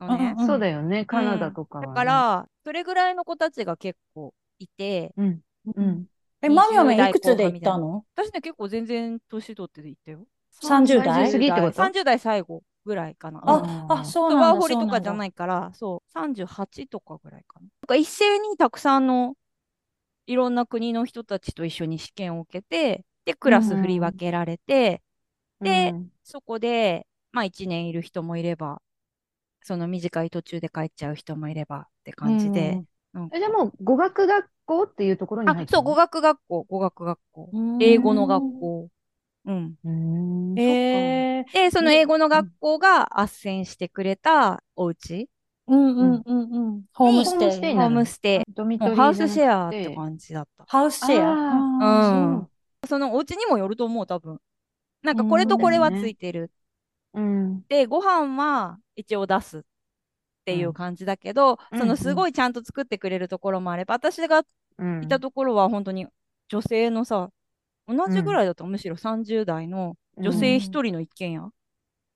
[0.00, 0.34] のね。
[0.38, 1.90] うんそうだよね、カナダとかはね。
[1.90, 5.40] だから、それぐらいの子たちが結構いて、うん、
[5.76, 6.06] うん。
[6.40, 10.26] え、マミマミ20代いくつで行ったの私ね、結構全然年取って行ったよ。
[10.60, 13.40] 30代？30過ぎってこと？30代最後ぐらいかな。
[13.44, 14.46] あ、あ、そうなんだ。
[14.48, 17.62] ワーホリとかじゃないいから、そう、38とかぐらいかな。
[17.62, 19.36] なんか一斉にたくさんの
[20.26, 25.02] いろんな国の人たちと一緒に試験を受けて、で、クラス振り分けられて、
[25.62, 28.82] でうんそこで、まあ1年いる人もいれば、
[29.62, 32.82] その短い途中で帰っちゃう人もいればって感じで。
[33.12, 37.50] なんじゃあもう語学学校っていうところに入あ、そう、語学学校、語学学校。
[37.52, 38.44] うん英語の学。
[38.60, 38.88] 校。
[39.48, 39.74] うん。
[39.84, 40.58] うーん。
[40.60, 45.28] えー、で、その英語の学校が斡旋してくれたお家、
[45.66, 46.82] うんうんうんうん。
[46.92, 47.48] ホームステイ。
[47.48, 50.64] ホームステイホームステイ、ドミトリーもうハウスシェアって感じだった。
[50.66, 51.32] ハウスシェア。
[52.34, 52.48] うん
[52.86, 54.38] そのお家にもよると思う、多分。
[55.02, 56.50] なんかこれとこれはついてる。
[57.14, 57.62] うん。
[57.68, 59.62] で、ご飯は一応出すっ
[60.44, 64.42] ていう感じだけど、うんそのすごいちゃんと作ってくれるところもあれば、私が
[64.78, 65.02] うん。
[65.02, 66.06] いたところは本当に
[66.48, 67.30] 女性のさ、
[67.88, 71.50] 同じぐらいだったむしろ30代の女性一人の一軒家、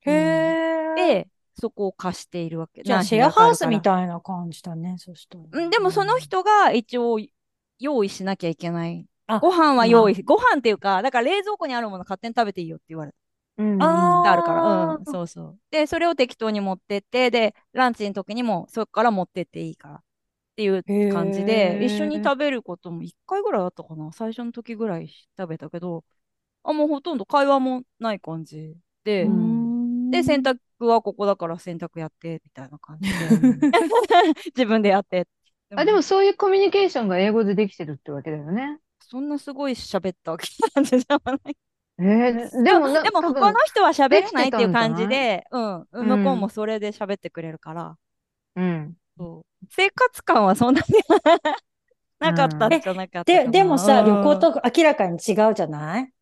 [0.00, 2.82] へえ。、で、そこを貸しているわけ。
[2.82, 5.44] じゃあ何シェアハウスみたいな感じだね、そしたら。
[5.50, 7.18] うん、でもその人が一応
[7.78, 9.06] 用意しなきゃいけない。
[9.26, 13.16] あご飯は用意、ご飯っていうか、だから冷蔵庫にあるもの勝手に食べていいよって言われた。
[13.58, 13.82] うん。
[13.82, 14.62] ああるから。
[14.96, 15.58] うん、そうそう。
[15.70, 20.02] で、それを適当に持ってって、で、ランチの時にもそこから持ってっていいから
[20.52, 24.12] っていう感じへで、ー一緒に食べることも1回ぐらいあったかな。
[24.12, 26.04] 最初の時ぐらい食べたけど、
[26.64, 33.18] あ、もうほとんど会話もない感じで、うんで、洗濯はここだから洗濯やって、みたいな感じで。
[34.54, 35.26] 自分でやって。
[35.74, 38.78] あ、でもそういうコミュニケーションが英語でできてるってわけだよね。
[39.00, 41.56] そんなすごい喋ったわけ感じじゃない。
[41.98, 47.96] えー、でもな、でも、多分この人は喋らないっていう感じでで、うん、うん向こうもそれで喋ってくれるから、
[48.56, 48.94] うん。
[49.16, 50.86] そう生活感はそんなに
[52.18, 52.68] なかった。
[52.68, 52.80] ん。
[52.80, 53.52] じゃなかったかで、な。
[53.52, 54.04] でもさ、うん。
[54.04, 56.12] 旅行と明らかに違うじゃない？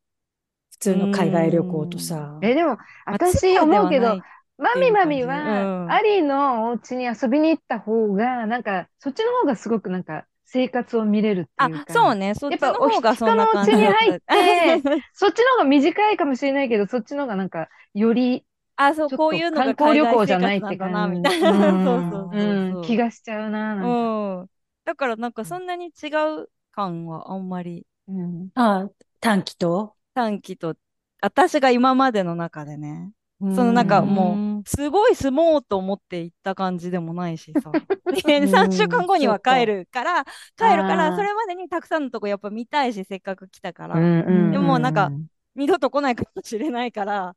[0.72, 2.40] 普通の海外旅行とさ。
[2.40, 4.18] え、でも、私まあ思うけど。
[4.58, 5.86] マミマミは、ん。
[5.86, 8.62] アリのお家に遊びに行った方が、なん。
[8.62, 10.04] か、そっちの方がすごくなん。
[10.04, 13.36] か、生活を見れるってあいうか。、そうね、そっちの方がそん。
[13.36, 14.80] な感じ人のだ家に入った。
[15.12, 17.48] そっちの方が短いかもしれないけど、そっちの方がなん。
[17.50, 18.44] か、より、
[18.86, 21.22] あ、そう、こういうのが観光旅行海じゃないってなんだな、み。
[21.22, 21.50] たいな。
[21.50, 22.30] うん そう
[22.72, 23.86] そう気がしちゃうな、なんか。
[23.86, 24.50] うん。
[24.84, 26.08] だからなんかそんなに違
[26.42, 28.50] う感はあんまりうん。
[28.54, 28.88] あ、
[29.20, 29.94] 短期と？
[30.14, 30.76] 短期と、
[31.20, 37.70] 私が今までの中でね、そのなんかもう、すごい住もうと思って行った感じでもないしさ。
[38.26, 40.24] で、3週間後には帰るから、
[40.56, 45.10] 帰るから、それまでにたくさんのとこやっぱ見たいし、せっかく来たから、うんでもなんか、
[45.54, 47.34] 二度と来ないかもしれないから、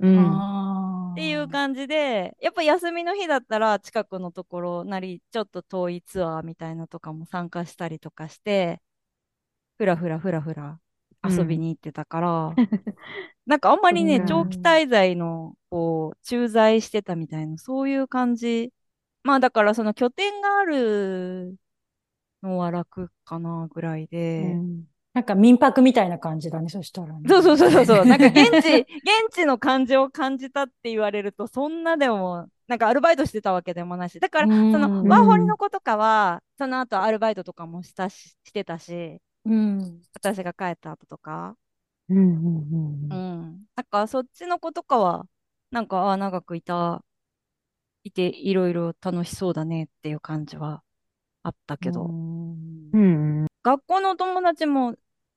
[0.00, 0.38] うん。
[0.38, 8.82] あっていう感じで、やっぱ休みの日だったら近くのところなり、ちょっと遠いツアーみたいなとかも参加したりとかして、
[9.78, 10.80] ふらふらふらふら
[11.24, 12.56] 遊びに行ってたから、
[13.46, 18.72] なんかあんまりね、うん長期滞在の、こう、駐在してたみたいな、そういう感じ。
[19.24, 21.56] まあだからその拠点がある
[22.42, 27.26] のは楽かなぐらいで、うんなんか民泊みたいな感じだね、そしたらね。
[27.26, 28.04] そうそうそうそうそう。
[28.04, 28.86] なんか現地、現
[29.34, 34.20] 地の感じを感じたって言われると、そんなでも、なんかアルバイトしてたわけでもないし。
[34.20, 40.02] だから、うんそのワーホリの子とかは、その後アルバイトとかもしたし、してたし、うん。
[40.12, 41.56] 私が帰った後とか。
[42.10, 43.66] うんうんうんううんん。
[43.74, 45.26] なんかそっちの子とかは、
[45.70, 47.02] なんか、ああ、長くいた、
[48.04, 50.82] いて、いろいろ楽しそうだねっていう感じは
[51.42, 52.04] あったけど。
[52.04, 52.98] うんう
[53.44, 54.94] ん学校のお友達も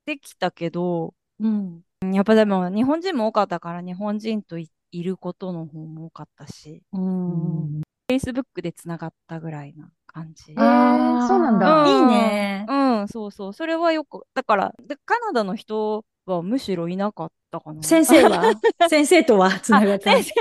[0.09, 1.83] できたけど、うん。
[2.11, 7.81] やっぱでも日本人も多かったから日本人とい、いることの方も多かったし、うん。
[8.09, 10.53] Facebook でつながったぐらいな感じ。
[10.53, 12.65] えーそうなんだいいね。
[12.67, 13.53] うん、そうそう。
[13.53, 17.83] それはよく、だから、でカナダの人はむしろいなかったかな。
[17.83, 18.53] 先生は？
[18.89, 20.11] 先生とはつながあった？
[20.11, 20.31] 先生、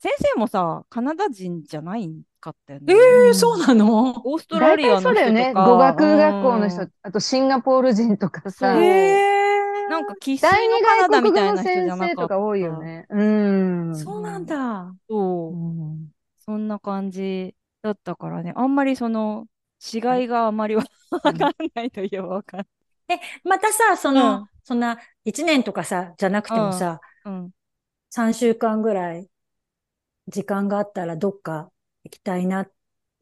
[0.00, 2.94] 先生もさ、カナダ人じゃないかったよね。
[2.94, 4.20] えー、そうなの？
[4.24, 5.20] オーストラリアの人とか。
[5.20, 5.52] そうだよね。
[5.54, 12.14] 語学学校のうん人、あとシンガポール人とかさなんか生粋第の二カナダみたいな人じ先ゃなかった。
[12.14, 13.06] 生とか多いよね。
[13.10, 13.96] うん。
[13.96, 14.94] そうなんだ。
[15.08, 15.56] そうう。
[15.56, 19.46] んそんな感じだったからね、あんまりその
[19.92, 20.84] 違いがあまりわ
[21.22, 21.36] かん
[21.74, 22.66] ないといえばわかんない。
[23.44, 27.50] またさ、その、うんそんな、1年とかさ、じゃなくてもさ、うん。
[28.10, 29.30] 3週間ぐらい、
[30.26, 31.70] 時間があったらどっか
[32.04, 32.66] 行きたいな、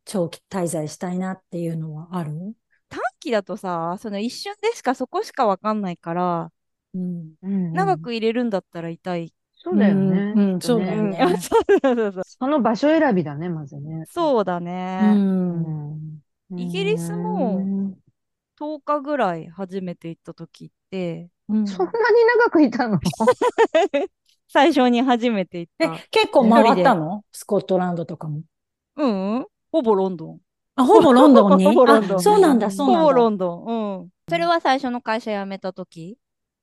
[0.05, 2.57] 長期滞在したいなっていうのはある？
[2.89, 6.53] 短期だとさ、その一瞬でしかそこしかわかんないから、
[6.95, 7.35] うん。
[7.43, 9.33] うん長く入れるんだったらいたい。
[9.55, 10.33] そうだよね。
[10.35, 12.23] うんそうだよねうんそうそうそうそう。
[12.25, 14.05] その場所選びだね、まずね。
[14.09, 14.61] そうだう。
[14.61, 15.01] ね。
[15.03, 15.63] うん
[16.55, 17.97] んイギリスもうん
[18.59, 21.99] 10日ぐらい初めて行った時って、うんそんなに
[22.45, 22.99] 長くいたの？
[24.49, 27.25] 最初に初めて行っえた。、結構回ったの？
[27.33, 28.43] スコットランドとかも。
[28.97, 30.41] うん、うん、ほぼロンドン。
[30.77, 31.65] あ、ほぼロンドンに？
[31.67, 33.13] ほぼロンドンあ、そうなんだ、そうほぼなんだ。
[33.15, 33.65] ロンドン。
[33.65, 34.09] うん。
[34.29, 36.19] それは最初の会社辞めた時、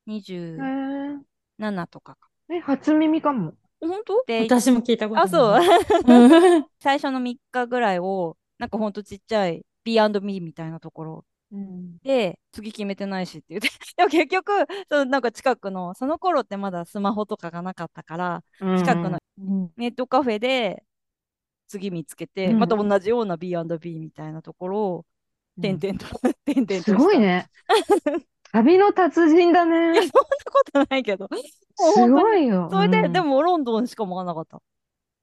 [0.08, 2.30] 27へーとかか。
[2.50, 3.54] え、初耳かも。
[3.82, 4.24] 本当？
[4.26, 5.26] で、私も聞いたことない。
[5.26, 6.14] あ、そう。
[6.14, 6.66] うん。
[6.80, 12.00] 最初の3日ぐらいを、なんかほんとちっちゃい B&B みたいなところうん。
[12.04, 13.70] で、次決めてないしって言って。
[13.98, 14.52] でも結局、
[14.90, 20.84] そのなんか近くの、その頃ってまだスマホとかがなかったから、近くのうんネットカフェで
[21.68, 25.06] 次見つけて、うんまた同じような B&B みたいなところを、
[25.62, 26.06] 点々と、
[26.46, 26.84] 点々と。
[26.84, 27.20] すごい。
[27.20, 27.50] ね。
[28.52, 30.10] 旅の達人だいや、ねそん。
[30.10, 30.12] な
[30.52, 31.30] ことないけど。
[31.76, 32.70] すごいよ。
[32.72, 34.62] それで、うんで、もロンドンしか回らなかった。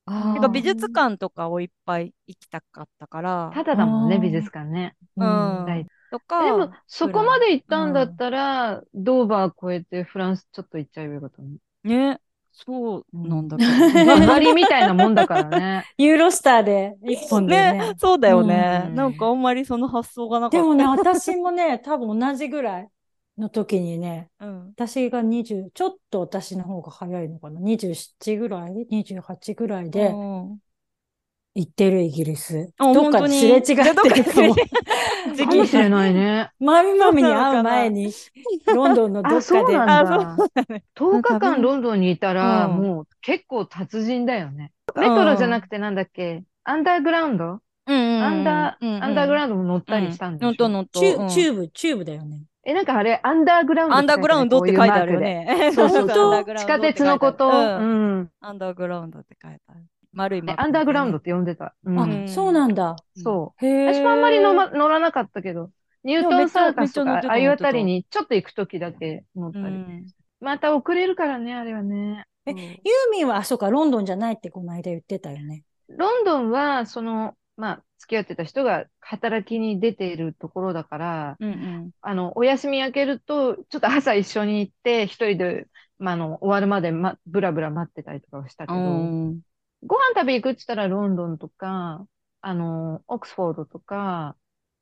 [0.07, 4.97] あか美術館とかをいっぱい行きたかったから、ただだもんね、美術館ね。
[5.17, 11.59] うん大とか、でも、そこまで行ったんだうんったら、ドーバー越えてフランスちょっと行っちゃえばよかったね。
[11.83, 12.21] ね、
[12.53, 13.71] そうなんだけど。
[14.21, 15.85] 上がりみたいなもんだからね。
[15.97, 17.73] ユーロスターで一本でね。
[17.73, 18.85] ね、そうだよね。
[18.89, 20.57] うんなんかあんまりその発想がなかった。
[20.59, 22.89] でもね、私もね、多分同じぐらい
[23.39, 27.61] の時にね、うん、私が20、ちょっと私の方が早いのかな。
[27.61, 30.59] 27ぐらい ?28 ぐらいでうん
[31.55, 32.73] 行ってるイギリス。
[32.79, 34.55] あどっか本当にですれ違ってるかも。
[35.37, 36.51] 時かもしれないね。
[36.61, 38.13] マミマミに会う前に、
[38.67, 39.43] ロンドンのどあ、っかで。
[39.43, 40.37] そうなんあだ。
[40.37, 40.45] そ
[41.11, 44.73] う10日間ロンドンにいたら、うんもう結構達人だよね。
[44.97, 46.43] メトロじゃなくてなんだっけ？
[46.65, 47.59] アンダーグラウンド？
[47.87, 50.47] うんうんアンダー、アンダーグラウンドも乗ったりしたんでしょ？
[50.47, 51.01] 乗った乗った。
[51.01, 52.43] チューブ、チューブだよね。
[52.65, 55.73] え、なんかあれ、アンダーグラウンドアンダーグラウンドって書いてあるよね。
[55.75, 57.49] そうそうそうアンダーグラウンド地下鉄のこと。
[57.49, 58.31] うん。
[58.41, 59.81] アンダーグラウンドって書いてある。
[60.13, 61.75] 丸いマえークアンダーグラウンドって呼んでた。
[61.85, 62.29] うあ、ん。
[62.29, 62.97] そうなんだ。
[63.17, 63.67] そう。
[63.67, 63.87] へえ。
[63.95, 65.71] 私もあんまり乗,、ま、乗らなかったけど、
[66.05, 69.65] ニュートンサーカスとか、ああいうあたりにちょっと行くときだけ乗ったり。
[69.65, 70.07] うん
[70.43, 72.25] また遅れるからね、あれはね。
[72.47, 72.79] えうんユー
[73.13, 75.65] ミンは、あ、そうか、ロンドンじゃないってこの間言ってたよね。
[75.89, 85.67] ロンドンは、その、まあ、付き合ってた人が働きに出ているところだから、うんうんあの、お休み明けると、ちょっと朝一緒に行って、一人で、
[85.99, 89.41] まあ、あの、終わるまで、ま、ぶらぶら待ってたりとかはしたけど、うん
[89.85, 92.07] ご飯食べ行くって言ったらロンドンとか、
[92.41, 94.37] あの、オックスフォードとか、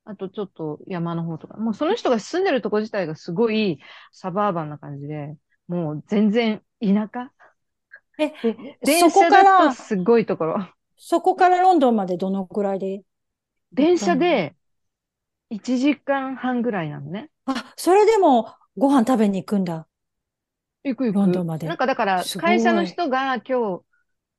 [0.04, 3.78] あとちょっと山の方とか、もうその人が住んでるとこ自体がすごい
[4.12, 5.36] サバーバンな感じで、
[5.68, 7.30] もう全然田舎
[8.18, 8.32] え、
[8.84, 10.68] 電車そこからだとすごいところ。
[10.96, 13.02] そこからロンドンまでどのくらいで？
[13.72, 14.54] 電車で
[15.50, 17.30] 1時間半ぐらいなのね。
[17.46, 19.86] あ、それでもご飯食べに行くんだ。
[20.84, 23.82] 行く行ロンドンまでなんかだから、会社の人が今日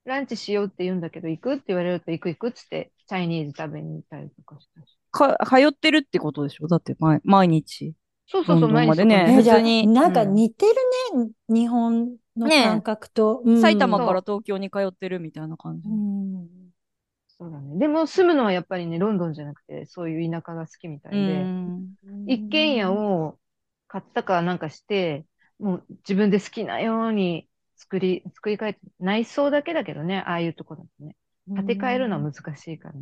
[0.06, 1.54] ランチしようって言うんだけど、行く？
[1.54, 4.98] って言われると行く行くっつって、チャイニーズ食べに行ったりとかしたし。
[5.12, 6.68] か、通ってるってことでしょ？
[6.68, 7.94] だって毎、毎日。
[8.28, 8.96] そうそうそう、毎日。
[8.96, 9.88] そこにえ、じゃあ、普通に。
[9.88, 10.34] なんかうん。
[10.36, 10.74] 似てる
[11.18, 13.42] ね、日本のね感覚と。
[13.44, 13.62] うん。
[13.62, 15.90] 埼玉から東京に通ってるみたいな感じ。
[15.90, 15.92] う。
[15.92, 16.48] ん。
[17.28, 17.78] そうだね。
[17.80, 21.96] でも住むのはやっぱりね、ロンドンじゃなくて、そういう田舎が好きみたいで、うん。
[22.28, 23.38] 一軒家を
[23.88, 25.26] 買ったかなんかして、
[25.60, 27.49] もう自分で好きなように
[27.80, 31.16] 作り、作り変えて、内装だけだけどね、ああいうとこだとね。
[31.56, 32.96] 建て替えるのは難しいから。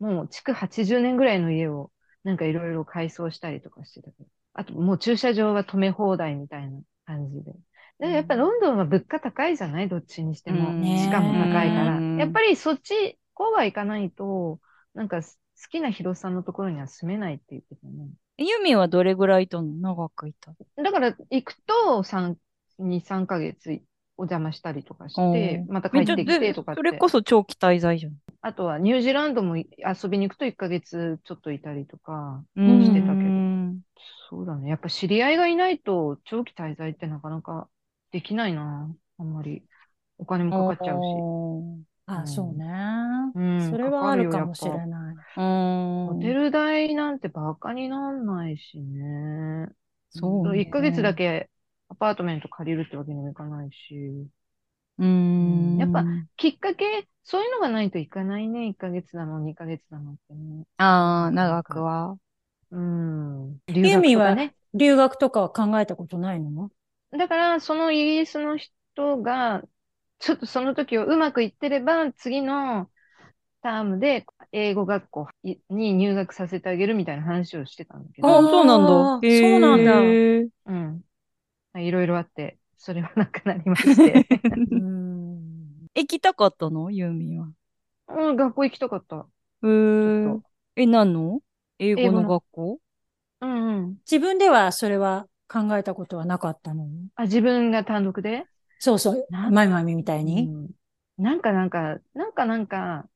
[0.00, 1.90] もう築80年ぐらいの家を
[2.24, 4.26] なんかいろいろ改装したりとかしてたけど。
[4.52, 7.52] あともう駐車場は止め放題みたいな感じで。
[8.00, 9.88] でやっぱロンドンは物価高いじゃない？
[9.88, 10.84] どっちにしても。
[10.84, 11.96] しかも高いから。
[11.96, 14.60] うんやっぱりそっち、郊外行かないと、
[14.94, 15.28] なんか好
[15.70, 18.08] きな広さのところには住めないって言ってたね。
[18.36, 19.64] ユミはどれぐらいいたの？
[19.80, 20.52] 長くいた
[20.82, 22.34] だから行くと3、
[22.80, 23.80] 2、3ヶ月
[24.18, 26.78] お邪魔したりとかして、また帰ってきてとかって。
[26.78, 28.12] それこそ長期滞在じゃん。
[28.42, 29.64] あとはニュージーランドも遊
[30.10, 33.14] びに行くと1ヶ月ちょっといたりとかんしてたけど。
[33.14, 33.80] うん
[34.30, 34.68] そうだね。
[34.68, 37.68] やっぱ知り合いがいないと長期滞在ってなかなか
[38.12, 38.90] できないな。
[39.18, 39.62] あんまり。
[40.18, 41.02] お金もかかっちゃうし。
[42.06, 42.66] あ、そうね。
[43.34, 45.16] うんそれはあるかもしれない。
[45.36, 46.06] うん。
[46.14, 49.68] ホテル代なんてバカになんないしね。
[50.10, 51.50] そうね1ヶ月だけ
[51.88, 54.28] アパートメント借りるってわけにもいかないし。
[54.98, 55.76] うん。
[55.78, 58.66] やっぱきっかけ、そういうのがないといかないね。
[58.68, 60.64] 1ヶ月なの、2ヶ月なのってね。
[60.76, 62.18] ああ、長くは。
[62.70, 63.60] うん。
[63.82, 64.54] ユ留ーミンは学とかね。
[64.74, 66.70] 留学とかは考えたことないの？
[67.10, 69.62] だから、そのイギリスの人が、
[70.18, 72.90] ちょっとその時をうまくいってれば、次の
[73.62, 75.28] タームで英語学校
[75.70, 78.92] に入学させてあげるみたいな話をしてたんだけあど、そうなんだ。
[79.28, 80.18] そうなんだ
[80.66, 81.04] うん。
[81.76, 84.26] いろいろあって、それはなくなりまして。
[84.70, 85.88] うん。
[85.94, 86.90] 行きたかったの？
[86.90, 87.48] ユーミンは。
[88.08, 89.26] うん、学校行きたかった。
[89.62, 89.68] へ。
[90.76, 91.40] え、何の？
[91.78, 92.78] 英語の英語の学校？
[93.40, 93.96] うんうん。
[94.10, 96.86] 自分ではそれは考えたことはなかったの？
[97.16, 98.44] あ、自分が単独で？
[98.78, 99.26] そうそう。
[99.30, 100.44] なマイマミみたいに？
[100.44, 100.70] うん
[101.20, 103.08] なんかなんか、なんかなんか、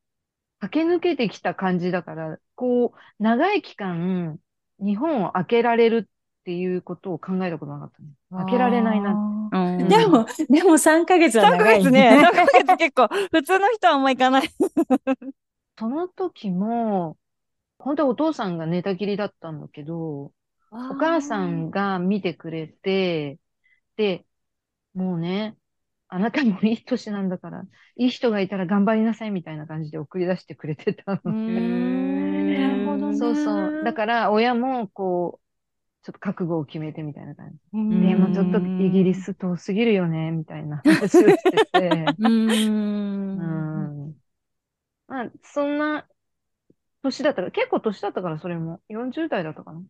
[0.58, 4.40] 駆け抜けてきた感じだから、こう、長い期間、
[4.80, 6.10] 日本を開けられる
[6.42, 8.08] っていうことを考えたことなかったね。
[8.44, 9.14] 開けられないな。
[9.14, 9.48] な。
[9.52, 12.18] うんでも、でも3ヶ月は3ヶ長い月ね。
[12.18, 14.48] 3ヶ月結構、普通の人はあんま行かない。
[15.78, 17.16] その時も、
[17.78, 20.32] 本当はお父さんが寝たきりだったんだけど、
[20.72, 23.38] お母さんが見てくれて、
[23.96, 24.26] で、
[24.94, 25.56] もうね、
[26.08, 27.62] あなたもいい年なんだから、
[27.96, 31.60] いい人がいたら頑張りなさいみたいな感じで送り出してくれてたのね。
[31.60, 33.84] んなるほどねそうそう。
[33.84, 35.42] だから、親も、こう、
[36.02, 37.56] ちょっと覚悟を決めてみたいな感じ。
[37.72, 42.16] うんでもちょっとイギリス遠すぎるよね、みたいな 話をしてて。
[42.18, 42.24] う。
[43.36, 44.22] うんん。
[45.06, 46.08] まあ、そんな
[47.02, 48.82] 年だったから、結構年だったから、それも。
[48.88, 49.82] 40代だったかな。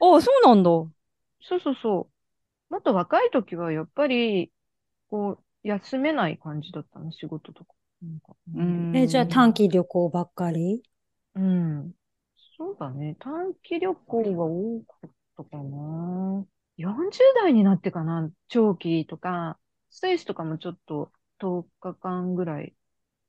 [0.00, 0.70] あ、そうなんだ。
[1.40, 2.10] そうそうそ
[2.70, 2.74] う。
[2.74, 4.52] もっと若い時は、やっぱり、
[5.10, 7.74] こう、休めない感じだったの、仕事とか。
[8.02, 10.82] なんかうんえ、じゃあ短期旅行ばっかり？
[11.34, 11.94] うん。
[12.58, 13.16] そうだね。
[13.20, 16.46] 短期旅行が多かったかな。
[16.76, 18.30] 40代になってかな。
[18.48, 19.58] 長期とか、
[19.90, 22.74] ステイスとかもちょっと10日間ぐらい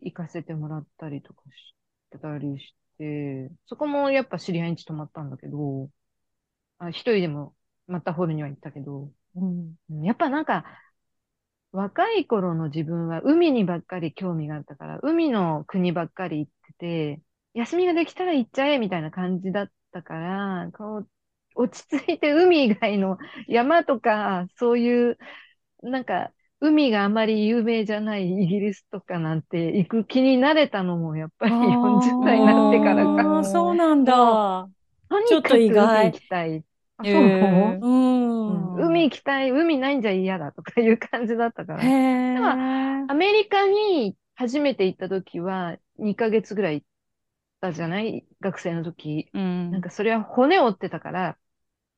[0.02, 1.76] 行かせてもらったりとかし
[2.12, 5.90] てたりして、そこもやっぱ知り合いに泊まったんだけど、
[6.80, 7.56] あ、一人でも
[7.88, 9.76] マッターホールには行ったけど、うん。
[9.92, 10.66] うんやっぱなんか、
[11.72, 17.22] 若い頃の自分は海にばっかり興味があったから、海の国ばっかり行ってて、
[17.60, 21.10] 休みができたら行っちゃえみたいな感じだったから、こう、
[21.56, 25.18] 落ち着いて海以外の山とか、そういう、
[25.84, 33.32] なんか、海があまり有名じゃないイギリスとかなんて行く気になれたのも、やっぱり40代になってからあか。
[33.42, 34.70] ーそうなんだ。
[35.26, 36.66] ちょっと意外行きたい。
[36.98, 37.86] あ、そう、へー。
[38.76, 41.86] 海行きたい、海ないんじゃ嫌だとかいう感じだったから。
[41.86, 42.70] へえ。
[43.08, 46.86] アメリカに初めて行った時は2ヶ月ぐらい
[47.62, 48.26] たじゃない？
[48.40, 49.30] 学生の時。
[49.34, 49.72] うん。
[49.72, 51.38] なんかそれは骨折ってたから、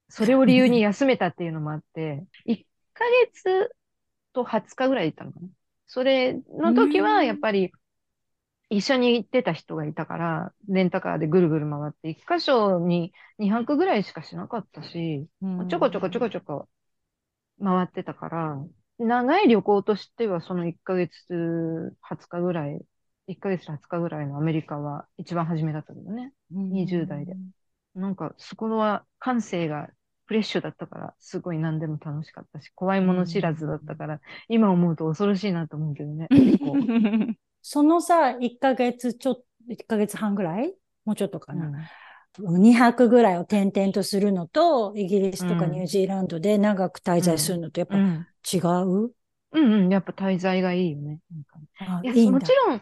[0.09, 3.74] それを理由に休めたっていうのもあって、 1ヶ月
[4.34, 5.47] と20日ぐらい行ったのかな。
[5.88, 7.72] それの時はやっぱり
[8.70, 16.70] 一緒に行ってた人がいたから、レンタカーでぐるぐる回って、1箇所に2泊ぐらいしかしなかったし、うんちょこちょこちょこちょこ
[17.64, 18.57] 回ってたから、
[18.97, 22.80] 長い旅行としてはその1ヶ月20日ぐらい、
[23.28, 26.34] 1ヶ月20日ぐらいのアメリカは一番初めだったけどね。
[26.52, 27.36] 20代で。
[27.96, 29.90] なんかそこは感性が
[30.26, 36.28] フレッシュだったから、すごい何でも楽しかったし、怖いもの知らずだったから、今思うと恐ろしいなと思うけどね。
[37.62, 40.74] そのさ、1ヶ月ちょっと、1ヶ月半ぐらい？
[41.06, 41.68] もうちょっとかな。
[41.68, 41.74] うん
[42.40, 48.26] 2泊ぐらいを転々とするのと、イギリスとかうんニュージーランドで長く滞在するのとやっぱうん。
[48.52, 49.14] 違う、
[49.52, 49.90] うんうん。
[49.92, 51.20] やっぱ滞在がいいよね。
[52.04, 52.82] いや、もちろん、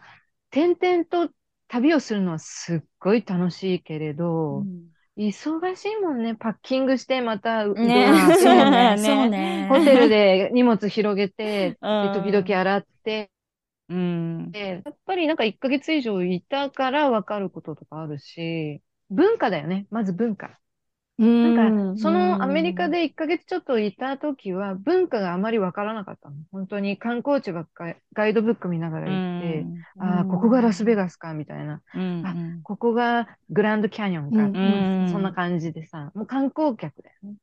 [0.52, 1.34] 転々と
[1.68, 6.36] 旅をするのはすっごい楽しいけれど、うん忙しいもんね。
[6.36, 7.74] パッキングして、またね
[8.38, 9.68] そうね、ね そうね。
[9.70, 13.30] ホテルで荷物広げて、時々洗って、
[13.90, 14.52] うん。
[14.52, 19.88] でやっぱりなんか1ヶ月以上いたから分かることとかあるし、文化だよね。
[19.92, 20.58] まず文化。
[21.20, 26.36] ななんか、そのアメリカで1ヶ月ちょっといた時は文化があまり分からなかったの。
[26.52, 31.82] 本当に観光地ばっかり、ガイドブック見ながら行って、ああ、ここがラスベガスか、みたいな。
[31.94, 32.22] うん。
[32.22, 34.52] あここがグランドキャニオンか、
[35.06, 37.36] そんな感じでさ、もう観光客だよね。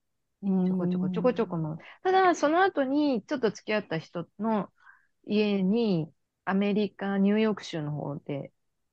[0.64, 1.78] ちょこちょこちょこちょこも。
[2.02, 4.70] ただ、その後にちょっと付き合った人の
[5.26, 6.12] 家に、
[6.44, 8.34] アメリカ、ニューヨーク州の方で、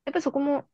[0.05, 0.67] やっぱりそこも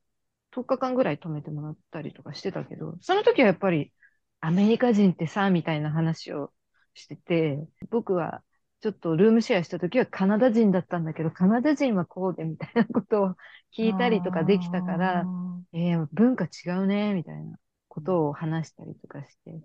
[0.51, 3.93] 10日間ぐらい泊めてもらったりとかしてたけど、その時はやっぱり
[4.41, 6.51] アメリカ人ってさ、みたいな話を
[6.93, 8.43] してて、僕は
[8.81, 13.35] ちょっとルームシェアした時はカナダ人だったんだけど、カナダ人はこうでみたいなことを
[13.77, 15.25] 聞いたりとかできたから、
[15.73, 17.57] えー、文化違うね、みたいな
[17.89, 19.61] ことを話したりとかして、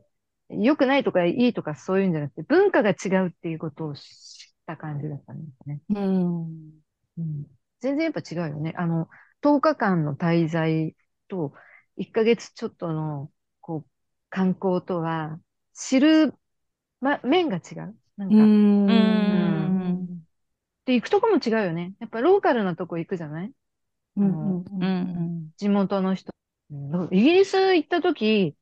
[0.51, 4.03] 良くないとかいいとかそういうんじゃなくて、文化が違うっていうことを知っ
[4.67, 5.81] た感じだったんですね。
[5.91, 6.45] うん。
[7.19, 7.47] うん、
[7.81, 8.75] 全然やっぱ違うよね。
[8.77, 9.09] あの、
[9.41, 10.97] 10日間の滞在
[11.29, 11.53] と
[11.97, 13.31] 1ヶ月ちょっとの、
[14.35, 15.39] 観光とは、
[15.75, 16.35] 知る、
[17.01, 17.95] ま、面が違う？
[18.17, 20.09] なんか、うんん
[20.87, 21.93] で、行くとこも違うよね。
[22.01, 23.53] やっぱローカルなとこ行くじゃない？
[24.17, 25.51] うんうんうん。
[25.57, 26.33] 地元の人。
[26.73, 28.57] うんイギリス行った時、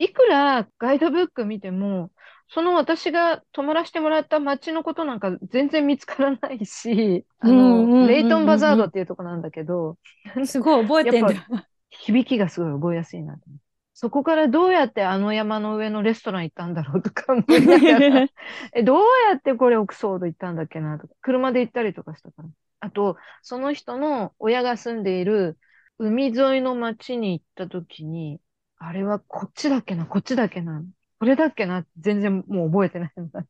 [0.00, 2.10] いくらガイドブック見ても、
[2.48, 9.98] その私が泊まらせてもらった街のことなんか全然見つからないし、あうんうんうんうんの、レイトンバザードっていうとこなんだけど、
[10.44, 11.32] すごい覚えてんだ。
[11.32, 13.56] やっ響きがすごい覚えやすいなと思。
[14.02, 18.26] そこからどうやってあの山の上のレストラン行ったんだろうとか思いながら、
[18.74, 19.00] え、どう
[19.30, 22.48] やってこれオックスフォード行ったんだっけなとか、車で行ったりとかしたから。
[22.80, 25.56] あと、その人の親が住んでいる
[25.98, 28.40] 海沿いの町に行った時に、
[28.76, 30.82] あれはこっちだっけな、こっちだっけな。
[31.20, 33.12] これだっけな全然もう覚えてない。
[33.14, 33.44] なんか、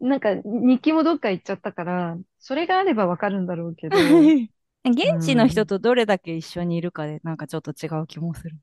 [0.00, 3.98] なんか日記もどっか行っちゃったから、それがあればわかるんだろうけど。
[4.84, 8.56] 現地の人とどれだけ一緒にいるかで、なんかちょっと違う気もする。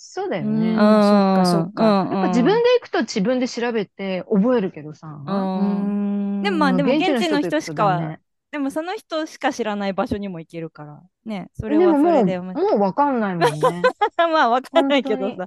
[0.00, 0.74] うそうだよね。
[0.74, 5.06] そっかそっかうんぱ自分で行くと自分で調べて覚えるけどさ。
[5.26, 8.18] うんでもまあでも現現地の人しか
[8.50, 11.00] でもその人しか知らない場所にも行けるから。
[11.24, 11.50] ね。
[11.54, 12.40] そでれはそももう、れで。
[12.40, 13.82] もうわかんないもんね。
[14.16, 15.46] まあわかんないけどさ。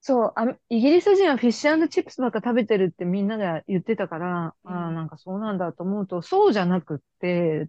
[0.00, 7.68] そうあ、イギリス人はフィッシュチップスばっか食べてるってみんなが言ってたから、うんああ、なんかそうなんだと思うと、そうじゃなくって、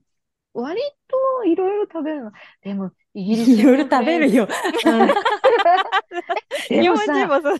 [0.55, 2.31] 割といろいろ食べるの。
[2.61, 4.47] でも、イギリスいろいろ食べるよ。
[4.85, 5.09] うん
[6.69, 7.57] 日本人さ、もそう。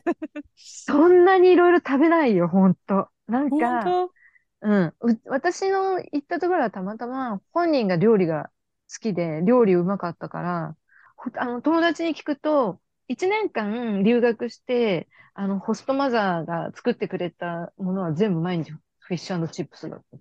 [0.56, 3.10] そんなにいろいろ食べないよ、ほんと。
[3.28, 4.14] なん本か、当
[4.62, 4.86] うん。
[5.00, 8.52] う私の行ったところはたまたま本人が料理が
[8.92, 10.78] 好きで、料理うまかったから、
[11.16, 20.18] ほあの、友達に聞くと、一年間留学して、あの、ホストマザーが作ってくれたものは全部毎日フィッシュチップスだった。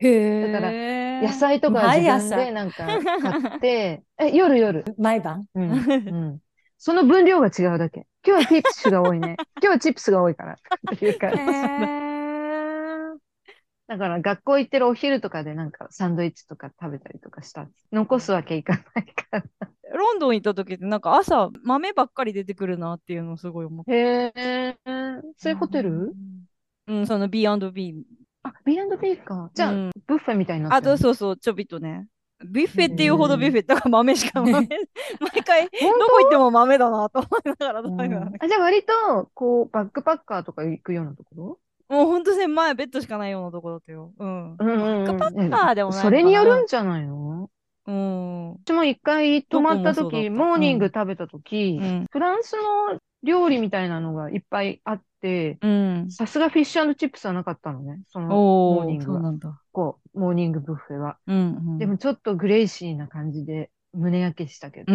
[0.00, 1.20] へだからえ。
[1.22, 2.84] 野菜とか自分で朝、なんか
[3.20, 4.84] 買って、え、夜夜。
[4.98, 5.46] 毎晩？
[5.54, 5.70] うん。
[5.70, 6.38] うん。
[6.78, 8.06] その分量が違うだけ。
[8.26, 9.36] 今日はティッシュが多いね。
[9.60, 10.54] 今日はチップスが多いから。
[10.54, 11.36] っていうから。
[11.36, 12.10] へ
[13.86, 17.68] だから学校行ってるお昼とかでなんかサンドイッチとか食べたりとかした。
[17.92, 19.42] 残すわけいかないから。
[19.92, 23.92] ロンドン行った時ってなんか朝豆ばっかり出てくるなっていうのをすごい思って。
[23.92, 24.76] へえ。
[25.36, 26.14] そういうホテル？
[26.86, 28.04] うん、その B&B。
[28.42, 29.50] あ、B&B か。
[29.54, 32.06] じゃあ、うんブッフェみたいになっあとてるそうそう、ちょびっとね。
[32.44, 34.52] ビュッフェっていうほどビュッフェだから豆しか豆。
[35.20, 35.68] 毎回ど
[36.08, 41.96] こ行っても豆だなと思いながら食べてたねあ、じゃあ割と、こう、バックパッカーとか行くようなところ？
[41.96, 44.12] もうほんと狭いベッドしかないようなところだったよ。
[44.18, 44.56] うん。
[44.56, 45.04] うんうんうん。
[45.04, 47.50] バックパッカーでもないそれによるんじゃないの？
[47.86, 48.52] うん。
[48.64, 52.06] 私も一回泊まった時、モーニング食べた時、うん。
[52.10, 52.56] フランス
[52.92, 56.10] の料理みたいなのがいっぱいあって、うん。
[56.10, 58.00] さすがフィッシュチップスはなかったのね。
[58.08, 59.34] そのモおー、ーニングは。
[59.72, 61.18] こう、モーニングブッフェは。
[61.26, 61.78] うん、うん。
[61.78, 64.92] でもちょっと greasy な感じで胸焼けしたけど。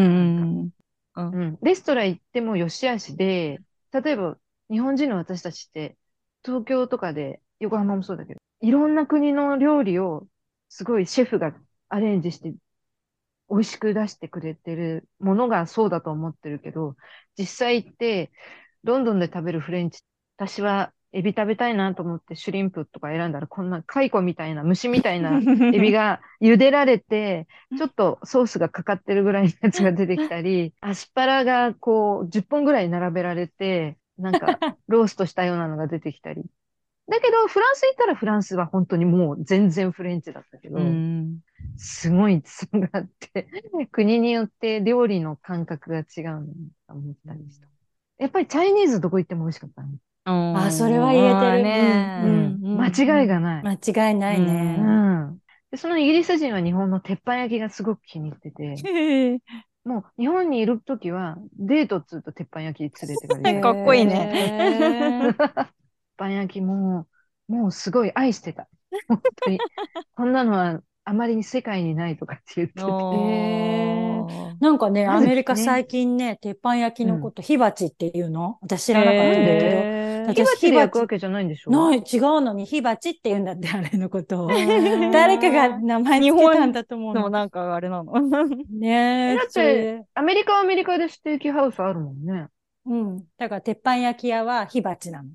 [1.61, 3.59] レストラン行っても良し悪しで、
[3.91, 4.37] 例えば
[4.69, 5.97] 日本人の私たちって、
[6.43, 10.27] 東京とかで、横浜もそうだけど、いろんな国の料理を
[10.69, 11.53] すごいシェフが
[11.89, 12.53] アレンジして
[13.49, 16.95] 美味しく出してくれてるものがそうだと思ってるけど、
[17.37, 18.31] 実際行って、
[18.83, 20.01] ロンドンで食べるフレンチ、
[20.37, 25.39] 私はエビ食べたいなと思ってシュリンプとか選んだら、こんな蚕みたいな、虫みたいな
[25.73, 36.43] エビが茹でられて、ちょっとソースがかかってるぐらいのやつが出てきたり、アスパラがこう10本ぐらい並べられて、なんか ローストしたようなのが出てきたり。
[37.07, 41.39] だけど、フランス行ったらフランスは本当にもう全然フレンチだったけど、うん。
[41.77, 43.47] すごい差があって、
[43.91, 46.45] 国によって料理の感覚が違うの
[46.87, 47.67] と思ったりした。
[48.17, 49.97] やっぱりチャイニーズどこ行っても美味しかったね。
[50.25, 51.63] あ、それは言えてる。
[51.63, 53.63] ねうんうん間違いがない。
[53.63, 54.77] 間違いないね。
[54.79, 55.37] うん。
[55.71, 58.75] で、そのイギリス人は日本の鉄板焼きがすごく気に入ってて、
[59.85, 63.61] もう日本にいるときはデートっつうと鉄板焼き連れてかれる。
[63.61, 65.47] かっこいいね 鉄
[66.17, 67.07] 板焼きも、
[67.47, 68.67] もうすごい愛してた。
[69.07, 69.59] 本当に。
[70.15, 72.81] こんなのはあまりに世界にないとかって言ってて。
[74.59, 81.71] なんかね、アメリカね最近ね、鉄板焼きのこと、火鉢っていうの私知らなかったんだけど、火私鉢で焼くわけじゃないんでしょ？
[81.71, 84.47] ない、違うのに火鉢って言うんだって、あれのことを。
[84.47, 87.13] 誰かが名前つけたんだと思うの。
[87.13, 88.13] でもなんかあれなの？
[88.71, 92.47] ねえ、だってアメリカはアメリカでステーキハウスあるもんね。
[92.87, 93.23] うん。
[93.39, 95.29] だから、鉄板焼き屋は火鉢なの。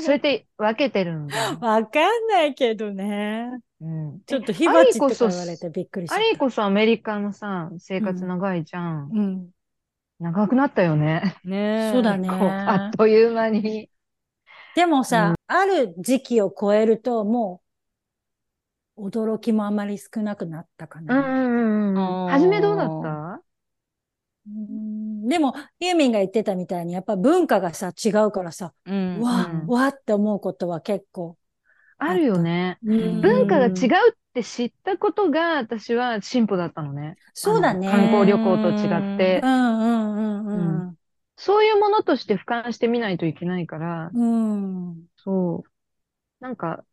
[0.00, 1.34] それって分けてるんだ。
[1.60, 3.50] わかんないけどね。
[3.80, 4.20] うん。
[4.26, 6.16] ちょっと火鉢とか言われてびっくりした。
[6.16, 9.10] アリーこそアメリカのさ、生活長いじゃん。
[9.12, 9.50] うん。
[10.18, 11.36] 長くなったよね。
[11.44, 13.90] ねえ そうだねあっという間に。
[14.74, 17.60] でもさ、ある時期を超えると、も
[18.96, 21.18] う、驚きもあまり少なくなったかな。
[21.18, 23.42] うんうん初めどうだった？
[24.46, 29.20] うんでも、ユーミンが言ってたみたいに、やっぱ文化がさ、違うからさ、うん。
[29.20, 31.36] わうん、わって思うことは結構。
[31.98, 32.78] あるよね。
[32.84, 33.72] うん文化が違う
[34.12, 37.16] って知ったことが私は進歩だったのね。
[37.34, 37.88] そうだね。
[37.88, 39.46] 観光旅行と違ってう。
[39.46, 40.96] んうんうんうん。
[41.36, 45.06] そういうものとして俯瞰してみないといけないから、うん。
[45.16, 46.44] そう。
[46.44, 46.84] なんか、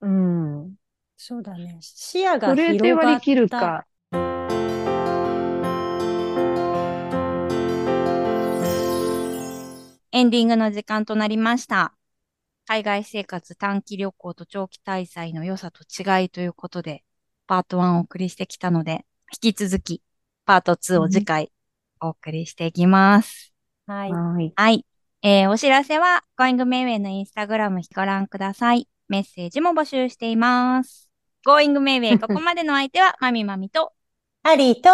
[0.00, 0.74] うん。
[1.16, 1.78] そうだね。
[1.80, 3.06] 視野がそれで広がった。
[3.06, 3.86] 割り切るか。
[10.10, 11.97] エンディングの時間となりました。
[12.68, 17.02] 海外生活短期旅行と長期滞在の良さと違いということで、
[17.46, 19.06] パート1をお送りしてきたので、
[19.42, 20.02] 引き続き、
[20.44, 21.50] パート2を次回
[21.98, 23.54] お送りしていきます。
[23.86, 24.12] はい。
[24.12, 24.52] はい。
[24.54, 24.86] はい。
[25.22, 28.86] えーお知らせは、Going Mayway のインスタグラムご覧ください。
[29.08, 31.08] メッセージも募集しています。
[31.46, 33.94] Going Mayway ここまでの相手は、まみまみと、
[34.42, 34.90] ハリーと